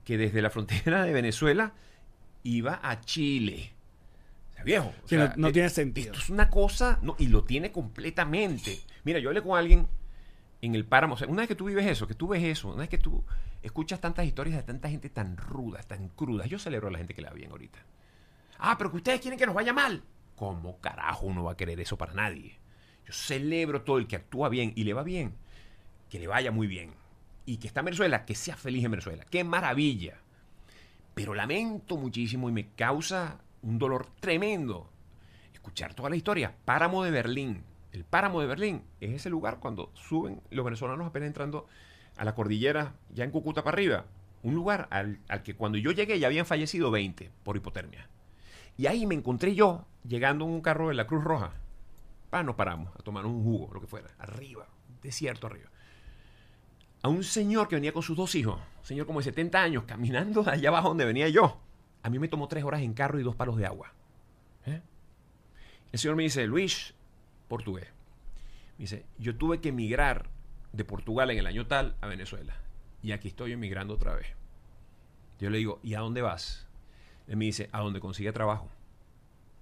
[0.04, 1.74] que desde la frontera de Venezuela
[2.44, 3.72] iba a Chile.
[4.50, 4.88] O sea, viejo.
[4.88, 6.08] o Sí, sea, no- no eh, tiene sentido.
[6.12, 8.80] Esto es una cosa, no, y lo tiene completamente.
[9.04, 9.88] Mira, yo hablé con alguien
[10.62, 11.14] en el páramo.
[11.14, 12.98] O sea, una vez que tú vives eso, que tú ves eso, una vez que
[12.98, 13.24] tú
[13.62, 17.14] escuchas tantas historias de tanta gente tan ruda, tan cruda, yo celebro a la gente
[17.14, 17.78] que la bien ahorita.
[18.58, 20.04] Ah, pero que ustedes quieren que nos vaya mal.
[20.36, 22.58] ¿Cómo carajo uno va a querer eso para nadie?
[23.12, 25.34] Celebro todo el que actúa bien y le va bien,
[26.10, 26.92] que le vaya muy bien.
[27.46, 29.26] Y que está en Venezuela, que sea feliz en Venezuela.
[29.30, 30.18] ¡Qué maravilla!
[31.14, 34.90] Pero lamento muchísimo y me causa un dolor tremendo
[35.62, 36.56] escuchar toda la historia.
[36.66, 37.64] Páramo de Berlín.
[37.92, 41.68] El páramo de Berlín es ese lugar cuando suben los venezolanos apenas entrando
[42.18, 44.06] a la cordillera, ya en Cúcuta para arriba.
[44.44, 48.10] Un lugar al, al que cuando yo llegué ya habían fallecido 20 por hipotermia.
[48.78, 51.54] Y ahí me encontré yo llegando en un carro de la Cruz Roja.
[52.32, 54.10] Pa, nos paramos a tomar un jugo, lo que fuera.
[54.18, 54.66] Arriba,
[55.04, 55.70] desierto arriba.
[57.04, 59.84] A un señor que venía con sus dos hijos, un señor como de 70 años,
[59.84, 61.60] caminando allá abajo donde venía yo.
[62.04, 63.92] A mí me tomó tres horas en carro y dos palos de agua.
[64.66, 64.82] ¿Eh?
[65.92, 66.94] El señor me dice, Luis,
[67.50, 67.90] portugués.
[68.78, 70.30] Me dice, yo tuve que emigrar
[70.72, 72.56] de Portugal en el año tal a Venezuela.
[73.04, 74.28] Y aquí estoy emigrando otra vez.
[75.38, 76.66] Yo le digo, ¿y a dónde vas?
[77.28, 78.70] Él me dice, a donde consiga trabajo.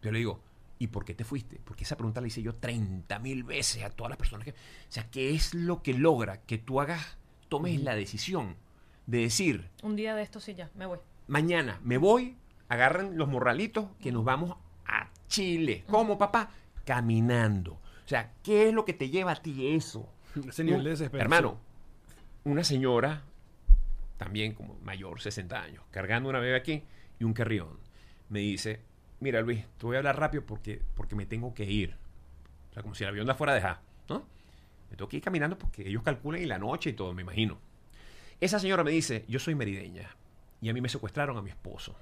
[0.03, 0.39] Yo le digo,
[0.79, 1.59] ¿y por qué te fuiste?
[1.63, 4.51] Porque esa pregunta la hice yo 30 mil veces a todas las personas que...
[4.51, 4.55] O
[4.87, 7.17] sea, ¿qué es lo que logra que tú hagas,
[7.49, 8.55] tomes la decisión
[9.05, 10.99] de decir, Un día de esto sí ya, me voy.
[11.27, 12.37] mañana me voy,
[12.69, 15.83] agarran los morralitos que nos vamos a Chile.
[15.87, 16.51] ¿Cómo, papá?
[16.85, 17.73] Caminando.
[17.73, 20.07] O sea, ¿qué es lo que te lleva a ti eso?
[20.47, 21.33] Ese nivel de desesperación.
[21.33, 21.59] Hermano,
[22.43, 23.23] una señora,
[24.17, 26.83] también como mayor, 60 años, cargando una bebé aquí
[27.19, 27.79] y un carrión,
[28.29, 28.81] me dice,
[29.19, 31.95] mira Luis, te voy a hablar rápido porque, porque me tengo que ir.
[32.69, 34.25] O sea, como si el avión la fuera a dejar, ¿no?
[34.89, 37.59] Me tengo que ir caminando porque ellos calculan en la noche y todo, me imagino.
[38.39, 40.09] Esa señora me dice, yo soy merideña
[40.61, 41.95] y a mí me secuestraron a mi esposo.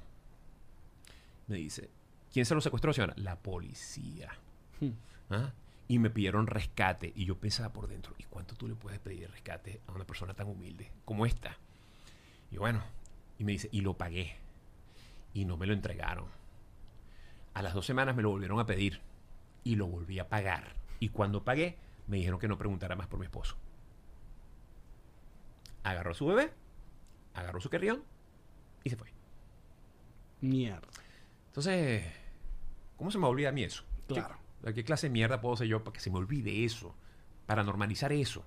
[1.47, 1.89] Me dice,
[2.31, 3.13] ¿quién se lo secuestró, señora?
[3.17, 4.31] La policía.
[4.79, 4.91] Hmm.
[5.29, 5.53] ¿Ah?
[5.87, 7.13] Y me pidieron rescate.
[7.15, 10.33] Y yo pensaba por dentro, ¿y cuánto tú le puedes pedir rescate a una persona
[10.33, 11.57] tan humilde como esta?
[12.51, 12.83] Y bueno,
[13.39, 14.35] y me dice, y lo pagué.
[15.33, 16.27] Y no me lo entregaron.
[17.57, 19.01] A las dos semanas me lo volvieron a pedir.
[19.63, 20.75] Y lo volví a pagar.
[20.99, 23.57] Y cuando pagué, me dijeron que no preguntara más por mi esposo.
[25.81, 26.53] Agarró a su bebé,
[27.33, 28.03] agarró su carrión
[28.83, 29.11] y se fue.
[30.39, 30.87] Mierda.
[31.47, 32.05] Entonces,
[32.95, 33.83] ¿cómo se me olvida a mí eso?
[34.05, 34.37] Claro.
[34.63, 36.93] ¿Qué, ¿Qué clase de mierda puedo ser yo para que se me olvide eso?
[37.47, 38.45] Para normalizar eso.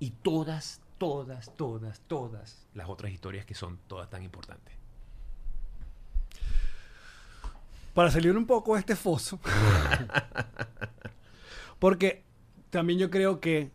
[0.00, 4.79] Y todas, todas, todas, todas las otras historias que son todas tan importantes.
[8.00, 9.38] Para salir un poco de este foso.
[11.78, 12.22] porque
[12.70, 13.72] también yo creo que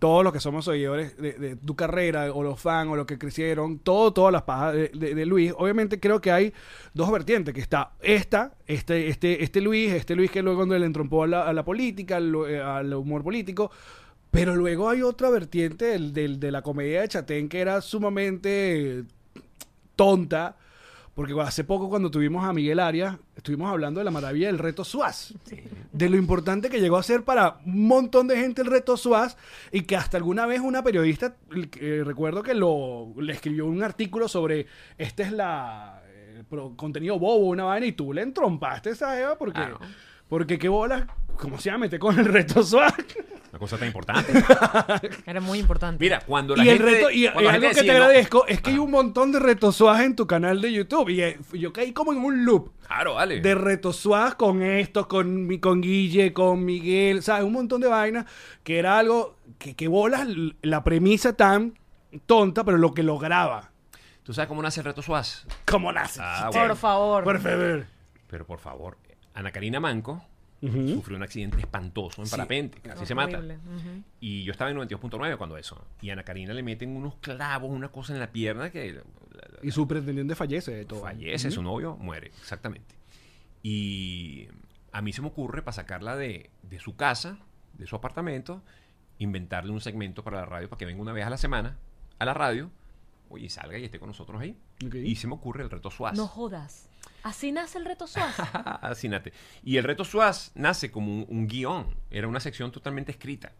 [0.00, 3.18] todos los que somos seguidores de, de tu carrera, o los fans, o los que
[3.18, 6.52] crecieron, todo, todas las pajas de, de- de Luis, obviamente creo que hay
[6.92, 10.84] dos vertientes, que está esta, este, este, este Luis, este Luis que luego cuando le
[10.84, 13.70] entrompó a la, a la política, al, eh, al humor político,
[14.32, 19.04] pero luego hay otra vertiente del- del- de la comedia de Chatén que era sumamente
[19.94, 20.56] tonta,
[21.18, 24.84] porque hace poco cuando tuvimos a Miguel Arias, estuvimos hablando de la maravilla del reto
[24.84, 25.34] Suaz.
[25.90, 29.36] De lo importante que llegó a ser para un montón de gente el reto Suaz
[29.72, 31.34] y que hasta alguna vez una periodista,
[31.80, 36.44] eh, recuerdo que lo, le escribió un artículo sobre, esta es la, eh,
[36.76, 39.60] contenido bobo, una vaina, y tú le entrompaste esa Eva porque.
[40.28, 41.04] Porque qué bolas,
[41.38, 41.84] ¿cómo se llama?
[41.86, 42.94] Meter con el reto swag.
[43.50, 44.30] Una cosa tan importante.
[45.26, 46.04] Era muy importante.
[46.04, 48.70] Mira, cuando la Y el reto, y, y algo gente que te agradezco es que
[48.70, 51.08] hay un montón de reto swag en tu canal de YouTube.
[51.08, 53.40] Y eh, yo caí como en un loop Claro, vale.
[53.40, 57.44] de reto swag con esto, con, mi- con Guille, con Miguel, ¿sabes?
[57.44, 58.26] Un montón de vainas
[58.62, 60.26] que era algo que, que bolas
[60.60, 61.78] la premisa tan
[62.26, 63.70] tonta, pero lo que lograba.
[64.24, 65.46] ¿Tú sabes cómo nace el reto Suaz?
[65.64, 66.20] ¿Cómo nace?
[66.22, 67.24] Ah, Por favor.
[67.24, 67.86] Por favor.
[68.26, 68.98] Pero por favor,
[69.38, 70.22] Ana Karina Manco
[70.94, 73.38] sufrió un accidente espantoso en parapente, casi se mata.
[74.20, 75.84] Y yo estaba en 92.9 cuando eso.
[76.02, 79.00] Y a Ana Karina le meten unos clavos, una cosa en la pierna que la-
[79.02, 81.00] la- Y su pretendiente fallece de todo.
[81.02, 82.96] fallece, su novio muere, exactamente.
[83.62, 84.48] Y
[84.92, 87.38] a mí se me ocurre, para sacarla de, de su casa,
[87.74, 88.62] de su apartamento,
[89.18, 91.76] inventarle un segmento para la radio, para que venga una vez a la semana
[92.18, 92.70] a la radio,
[93.28, 94.56] oye, salga y esté con nosotros ahí.
[95.08, 96.16] Y se me ocurre el reto Suaz.
[96.16, 96.88] No jodas.
[97.22, 98.36] Así nace el reto Suaz.
[98.82, 99.32] Así nate.
[99.64, 101.94] Y el reto Suaz nace como un, un guion.
[102.10, 103.52] Era una sección totalmente escrita.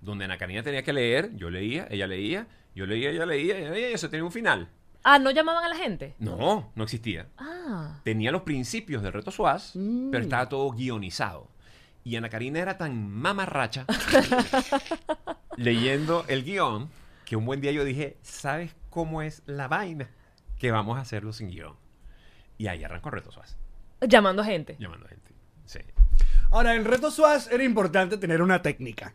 [0.00, 3.70] Donde Ana Karina tenía que leer, yo leía, ella leía, yo leía, ella leía, ella
[3.70, 4.68] leía, y eso tenía un final.
[5.02, 6.14] Ah, ¿no llamaban a la gente?
[6.18, 7.28] No, no existía.
[7.38, 8.00] Ah.
[8.04, 10.10] Tenía los principios del reto Suaz, Mm.
[10.10, 11.48] pero estaba todo guionizado.
[12.04, 13.86] Y Ana Karina era tan mamarracha
[15.56, 16.90] leyendo el guion
[17.24, 20.10] que un buen día yo dije, ¿sabes cómo es la vaina?
[20.58, 21.74] Que vamos a hacerlo sin guion.
[22.64, 23.58] Y ahí arrancó reto Suaz,
[24.00, 24.74] Llamando a gente.
[24.78, 25.30] llamando a gente.
[25.66, 25.80] Sí.
[26.50, 29.12] Ahora, en Reto Suaz era importante tener una técnica.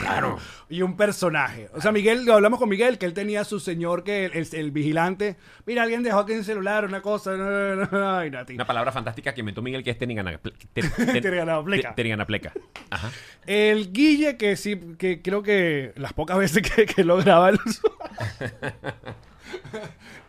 [0.00, 0.38] Claro.
[0.68, 1.68] y un personaje.
[1.74, 4.48] O sea, Miguel, lo hablamos con Miguel, que él tenía su señor, que el, el-
[4.52, 5.36] el vigilante.
[5.66, 7.36] Mira, alguien dejó aquí en el celular una cosa.
[7.36, 8.54] No, no, no, no, ay, Nati.
[8.54, 10.58] Una palabra fantástica que inventó Miguel que es Teringanapleca.
[11.96, 12.52] Teringanapleca.
[12.90, 13.10] Ajá.
[13.46, 17.58] El Guille, que sí, que creo que las pocas veces que, que lo graba el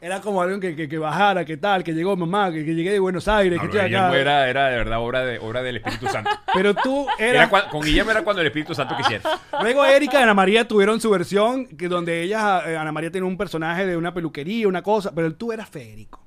[0.02, 2.92] Era como alguien que, que, que bajara, que tal, que llegó mamá, que, que llegué
[2.92, 4.18] de Buenos Aires, que No, estoy Guillermo acá.
[4.20, 6.30] era, era de verdad obra, de, obra del Espíritu Santo.
[6.54, 7.50] Pero tú Era eras...
[7.52, 9.40] cua- con Guillermo era cuando el Espíritu Santo quisiera.
[9.62, 13.28] Luego Erika y Ana María tuvieron su versión, que donde ella, eh, Ana María tenía
[13.28, 16.22] un personaje de una peluquería, una cosa, pero tú eras Federico.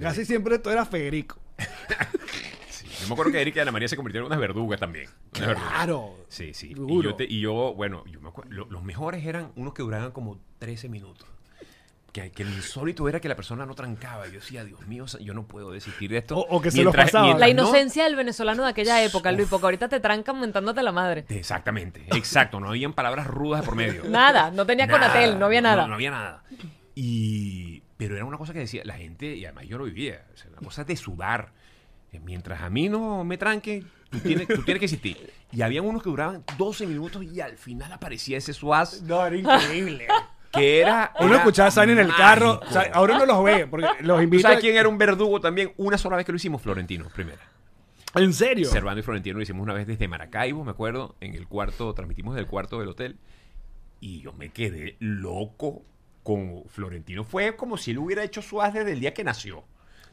[0.00, 1.38] Casi siempre tú eras Federico.
[3.00, 5.08] Yo me acuerdo que Erika y Ana María se convirtieron en unas verdugas también.
[5.36, 5.70] Unas verdugas.
[5.72, 6.14] Claro.
[6.28, 6.74] Sí, sí.
[6.88, 9.82] Y yo, te- y yo, bueno, yo me acuerdo, lo- los mejores eran unos que
[9.82, 11.28] duraban como 13 minutos.
[12.16, 14.24] Que, que lo insólito era que la persona no trancaba.
[14.26, 16.38] Yo decía, Dios mío, yo no puedo desistir de esto.
[16.38, 17.28] O- o que se los pasaba.
[17.34, 20.92] La no- inocencia del venezolano de aquella época, Luis, porque ahorita te trancan mentándote la
[20.92, 21.26] madre.
[21.28, 22.58] Exactamente, exacto.
[22.58, 24.04] No habían palabras rudas de por medio.
[24.08, 25.82] Nada, no tenía Conatel, no había nada.
[25.82, 26.42] No, no había nada.
[26.94, 30.36] Y, pero era una cosa que decía la gente, y además yo lo vivía, o
[30.38, 31.52] sea, una cosa de sudar.
[32.12, 35.30] Eh, Mientras a mí no me tranquen, tú tienes, tú tienes que existir.
[35.52, 39.36] Y había unos que duraban 12 minutos y al final aparecía ese suaz No, era
[39.36, 40.06] increíble.
[40.52, 41.12] Que era.
[41.20, 42.54] Uno era escuchaba a Sani en el carro.
[42.60, 42.66] mágico.
[42.68, 44.42] o sea, ahora uno los ve, porque los ¿Tú invito.
[44.42, 45.72] sabes quién era un verdugo también?
[45.76, 47.42] Una sola vez que lo hicimos, Florentino, primera.
[48.14, 48.68] ¿En serio?
[48.70, 52.34] Servando y Florentino lo hicimos una vez desde Maracaibo, me acuerdo, en el cuarto, transmitimos
[52.34, 53.18] del cuarto del hotel.
[54.00, 55.82] Y yo me quedé loco
[56.22, 57.24] con Florentino.
[57.24, 59.64] Fue como si él hubiera hecho suaz desde el día que nació.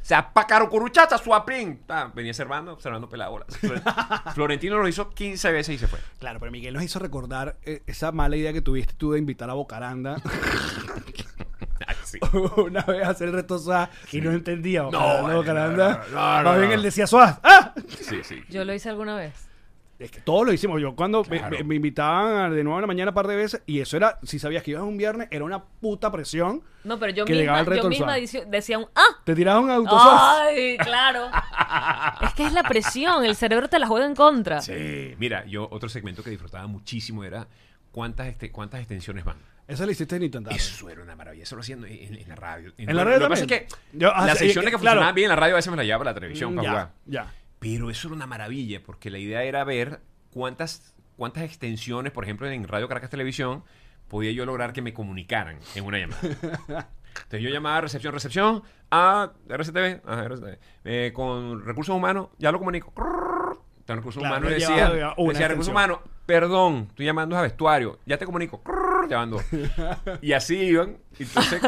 [0.03, 1.79] O sea, pácaro curuchata, suaprín.
[1.87, 3.45] Ah, venía Servando, Servando pelabola.
[4.35, 5.97] Florentino lo hizo 15 veces y se fue.
[6.19, 9.49] Claro, pero Miguel nos hizo recordar eh, esa mala idea que tuviste tú de invitar
[9.49, 10.17] a Bocaranda
[12.03, 12.19] sí.
[12.57, 14.81] una vez a hacer el reto Suaz y no entendía.
[14.83, 16.05] Bocaranda, vale, Bocaranda.
[16.11, 16.75] no, no, no, no, Más bien no.
[16.75, 17.39] él decía Suaz.
[17.41, 17.73] ¡Ah!
[18.01, 18.43] Sí, sí.
[18.49, 19.33] Yo lo hice alguna vez.
[20.03, 20.81] Es que todos lo hicimos.
[20.81, 21.57] Yo cuando me- Claro.
[21.57, 24.19] me, me invitaban de nuevo en la mañana un par de veces y eso era,
[24.23, 26.61] si sabías que ibas un viernes, era una puta presión.
[26.83, 28.15] No, pero yo Que llegaba misma, yo misma
[28.47, 29.19] decía un ¡ah!
[29.23, 30.39] Te tirabas un auto Suaz.
[30.49, 31.27] ¡Ay, claro!
[32.21, 34.61] es que es la presión, el cerebro te la juega en contra.
[34.61, 35.15] Sí.
[35.17, 37.47] Mira, yo otro segmento que disfrutaba muchísimo era
[37.91, 39.37] cuántas, este, cuántas extensiones van.
[39.65, 40.57] Eso lo hiciste en Intentable.
[40.57, 41.43] Eso era una maravilla.
[41.43, 42.73] Eso lo hacían en, en la radio.
[42.77, 43.67] ¿En la radio Lo que pasa es también?
[43.91, 44.95] que Yo- ah, las secciones que- que claro.
[44.99, 46.69] funcionaban bien en la radio a veces me las llevaba para la televisión para ya,
[46.71, 46.91] jugar.
[47.05, 47.33] ya.
[47.63, 50.01] Pero eso era una maravilla porque la idea era ver
[50.31, 53.63] cuántas, cuántas extensiones, por ejemplo, en Radio Caracas Televisión,
[54.09, 56.21] podía yo lograr que me comunicaran en una llamada.
[56.21, 62.51] Entonces yo llamaba a recepción, recepción, a RCTV, a RCTV, eh, con recursos humanos, ya
[62.51, 62.91] lo comunico.
[62.97, 68.25] Entonces recursos Claro, humanos decía, decía recursos humanos, perdón, estoy llamando a vestuario, ya te
[68.25, 68.61] comunico,
[69.09, 69.41] llamando.
[70.21, 71.61] Y así iban, entonces,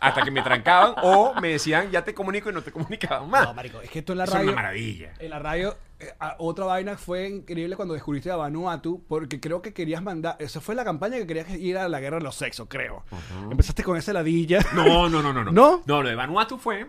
[0.00, 3.44] hasta que me trancaban o me decían, ya te comunico y no te comunicaban más.
[3.48, 4.48] No, marico, es que esto en la Eso radio...
[4.48, 5.12] una maravilla.
[5.18, 9.62] En la radio, eh, a- otra vaina fue increíble cuando descubriste a Vanuatu, porque creo
[9.62, 10.36] que querías mandar.
[10.38, 13.04] Esa fue la campaña que querías ir a la guerra de los sexos, creo.
[13.50, 14.60] Empezaste con esa ladilla.
[14.74, 15.52] No, no, no, no, no.
[15.52, 15.82] ¿No?
[15.86, 16.86] Lo de Vanuatu fue.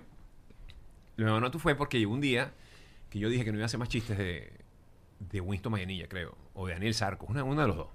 [1.15, 2.53] Lo de Vanuatu fue porque llegó un día
[3.09, 4.51] que yo dije que no iba a hacer más chistes de,
[5.19, 6.35] de Winston Mayanilla, creo.
[6.55, 7.87] O de Daniel Sarco, una, uno de los dos.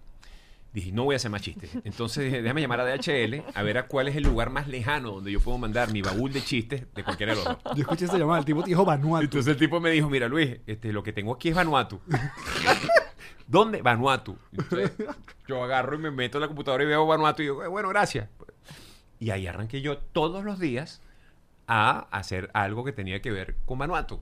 [0.73, 1.71] Dije, no voy a hacer más chistes.
[1.85, 5.13] Entonces dije, déjame llamar a DHL a ver a cuál es el lugar más lejano
[5.13, 7.59] donde yo puedo mandar mi baúl de chistes de cualquiera de los dos.
[7.75, 9.25] Yo escuché esa llamada, el tipo dijo Vanuatu.
[9.25, 12.01] Entonces el tipo me dijo, mira Luis, este, lo que tengo aquí es Vanuatu.
[13.47, 13.81] ¿Dónde?
[13.81, 14.37] Vanuatu.
[14.53, 14.93] Entonces,
[15.47, 17.89] yo agarro y me meto en la computadora y veo Vanuatu y digo, "Eh, bueno,
[17.89, 18.29] gracias.
[19.19, 21.01] Y ahí arranqué yo todos los días
[21.67, 24.21] a hacer algo que tenía que ver con Vanuatu.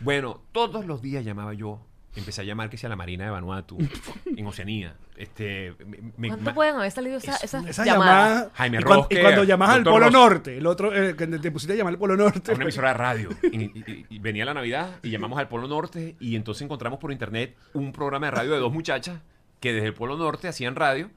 [0.00, 1.80] Bueno, todos los días llamaba yo.
[2.16, 3.78] Empecé a llamar que sea la Marina de Vanuatu,
[4.36, 4.96] en Oceanía.
[5.16, 5.74] Este,
[6.16, 8.28] me- ¿Cuánto ma- pueden haber salido esa- es- esas Esa llamadas?
[8.30, 8.50] llamada.
[8.54, 10.10] Jaime y, cuan- Rosque, y cuando llamas al Doctor Polo.
[10.18, 12.50] Norte, el otro, eh, que te pusiste a llamar al Polo Norte.
[12.50, 13.28] a una emisora de radio.
[13.52, 17.12] Y, y- y venía la Navidad y llamamos al Polo Norte y entonces encontramos por
[17.12, 19.20] internet un programa de radio de dos muchachas
[19.60, 21.10] que desde el Polo Norte hacían radio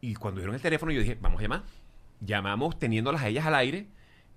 [0.00, 1.62] y cuando dieron el teléfono yo dije, vamos a llamar.
[2.20, 3.86] Llamamos teniéndolas a ellas al aire.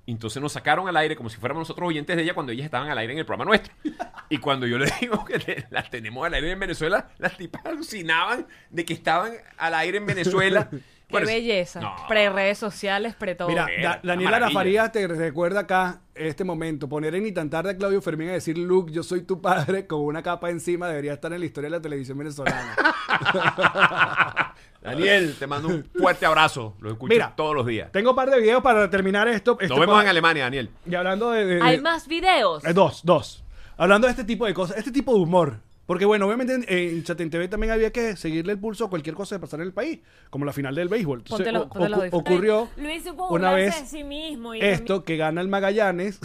[0.08, 2.66] Y Entonces nos sacaron al aire como si fuéramos nosotros oyentes de ella cuando ellas
[2.66, 3.72] estaban al aire en el programa nuestro.
[4.30, 7.66] Y cuando yo les digo que te- las tenemos al aire en Venezuela, las tipas
[7.66, 10.70] alucinaban de que estaban al aire en Venezuela.
[11.08, 11.80] Qué Bueno, belleza.
[11.80, 11.95] no.
[12.10, 13.47] Pre redes sociales, pre todo.
[13.47, 14.36] Mira, Da- Daniela.
[14.36, 16.89] Arafarías te recuerda acá este momento.
[16.89, 19.88] Poner en ni tan tarde a Claudio Fermín a decir, Luke, yo soy tu padre,
[19.88, 22.76] con una capa encima, debería estar en la historia de la televisión venezolana.
[24.92, 26.76] Daniel, te mando un fuerte abrazo.
[26.80, 27.92] Lo escucho Mira, todos los días.
[27.92, 29.54] Tengo un par de videos para terminar esto.
[29.54, 30.70] Este Nos vemos pod- en Alemania, Daniel.
[30.86, 31.46] Y hablando de...
[31.46, 32.64] de- Hay de- más videos.
[32.66, 33.44] eh, dos, dos.
[33.78, 35.60] Hablando de este tipo de cosas, este tipo de humor.
[35.86, 39.38] Porque bueno, obviamente en, en TV también había que seguirle el pulso a cualquier cosa
[39.38, 41.20] que pasara en el país, como la final del béisbol.
[41.20, 44.54] Entonces, Ponte los- o- ponte los ocu- ocurrió Luis supo una vez de sí mismo.
[44.54, 46.20] Y esto que gana el Magallanes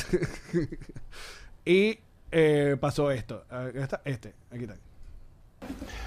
[1.65, 1.99] y
[2.33, 3.45] eh, pasó esto.
[3.51, 4.75] Ah, está, este, aquí está.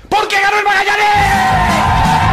[0.09, 2.24] ¿Por qué ganó el Magallanes?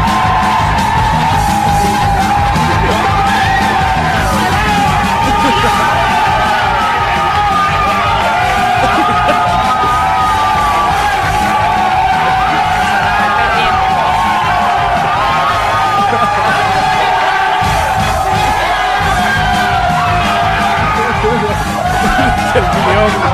[22.54, 23.28] Yo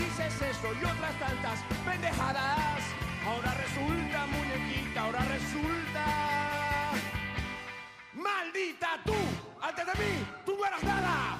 [0.00, 2.82] dices eso y otras tantas pendejadas.
[3.26, 6.04] Ahora resulta, muñequita, ahora resulta.
[8.14, 9.14] ¡Maldita tú!
[9.62, 11.36] Antes de mí, tú no eras nada.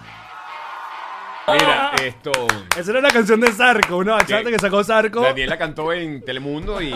[1.53, 2.31] Mira, esto.
[2.77, 5.23] Esa era la canción de Zarco, una bachata que sacó Zarco.
[5.23, 6.91] Daniela cantó en Telemundo y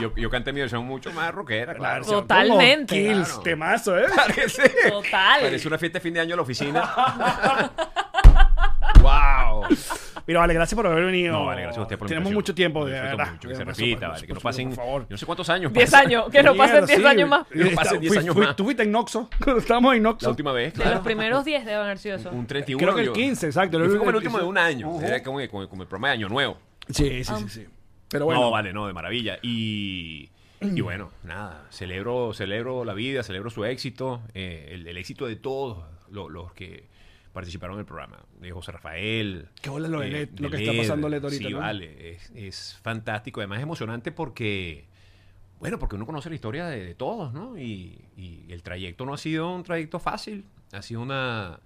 [0.00, 2.04] yo, yo canté mi versión mucho más rockera, claro.
[2.04, 2.94] Totalmente.
[2.94, 3.42] como Kills, Claro.
[3.42, 4.06] temazo, ¿eh?
[4.14, 5.40] Parece, Total.
[5.40, 6.88] Parece una fiesta de fin de año en la oficina.
[9.00, 9.64] ¡Wow!
[10.30, 11.32] Mira, vale, gracias por haber venido.
[11.32, 12.34] No, vale, gracias a usted por la Tenemos invitación.
[12.36, 13.32] mucho tiempo, de disfruto verdad.
[13.32, 15.02] mucho, que se Por repita, supuesto, vale, que no por pasen, Por favor.
[15.02, 15.72] yo no sé cuántos años.
[15.72, 16.06] 10 pasan.
[16.06, 17.06] años, que no pasen Mierda, 10 sí.
[17.06, 17.46] años más.
[17.48, 18.56] Que no pasen Fui- 10 años fui- más.
[18.56, 19.28] Tú fuiste en Noxo.
[19.42, 20.26] Cuando estábamos en Noxo.
[20.26, 21.02] La última vez, De los claro.
[21.02, 22.30] primeros 10 deben haber sido eso.
[22.30, 22.78] Un 31.
[22.86, 23.78] Creo que el yo- 15, exacto.
[23.80, 24.88] Yo fui como el último de un año.
[24.88, 25.04] Ujú.
[25.04, 26.58] Era como, como, como el programa de Año Nuevo.
[26.88, 27.66] Sí, sí, sí, sí.
[28.08, 28.40] Pero bueno.
[28.40, 29.38] No, vale, no, de maravilla.
[29.42, 35.26] Y, y bueno, nada, celebro, celebro la vida, celebro su éxito, eh, el, el éxito
[35.26, 36.89] de todos lo- los, que
[37.32, 38.18] participaron en el programa.
[38.40, 39.46] De José Rafael.
[39.48, 41.58] eh, Qué bola lo de Led, lo que está pasando Led ahorita, Sí, ¿no?
[41.60, 43.40] vale, es, es fantástico.
[43.40, 44.86] Además es emocionante porque,
[45.58, 47.58] bueno, porque uno conoce la historia de, de todos, ¿no?
[47.58, 51.60] Y, y el trayecto no ha sido un trayecto fácil, ha sido una,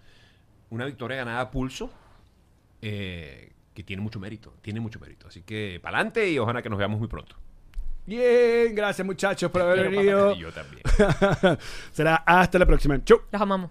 [0.70, 1.90] una victoria ganada a pulso.
[2.82, 5.26] eh, que tiene mucho mérito, tiene mucho mérito.
[5.26, 7.34] Así que, para adelante y ojalá que nos veamos muy pronto.
[8.06, 10.32] Bien, gracias muchachos por haber venido.
[10.36, 10.82] Y yo también.
[11.92, 13.02] Será hasta la próxima.
[13.02, 13.22] Chau.
[13.32, 13.70] Los amamos.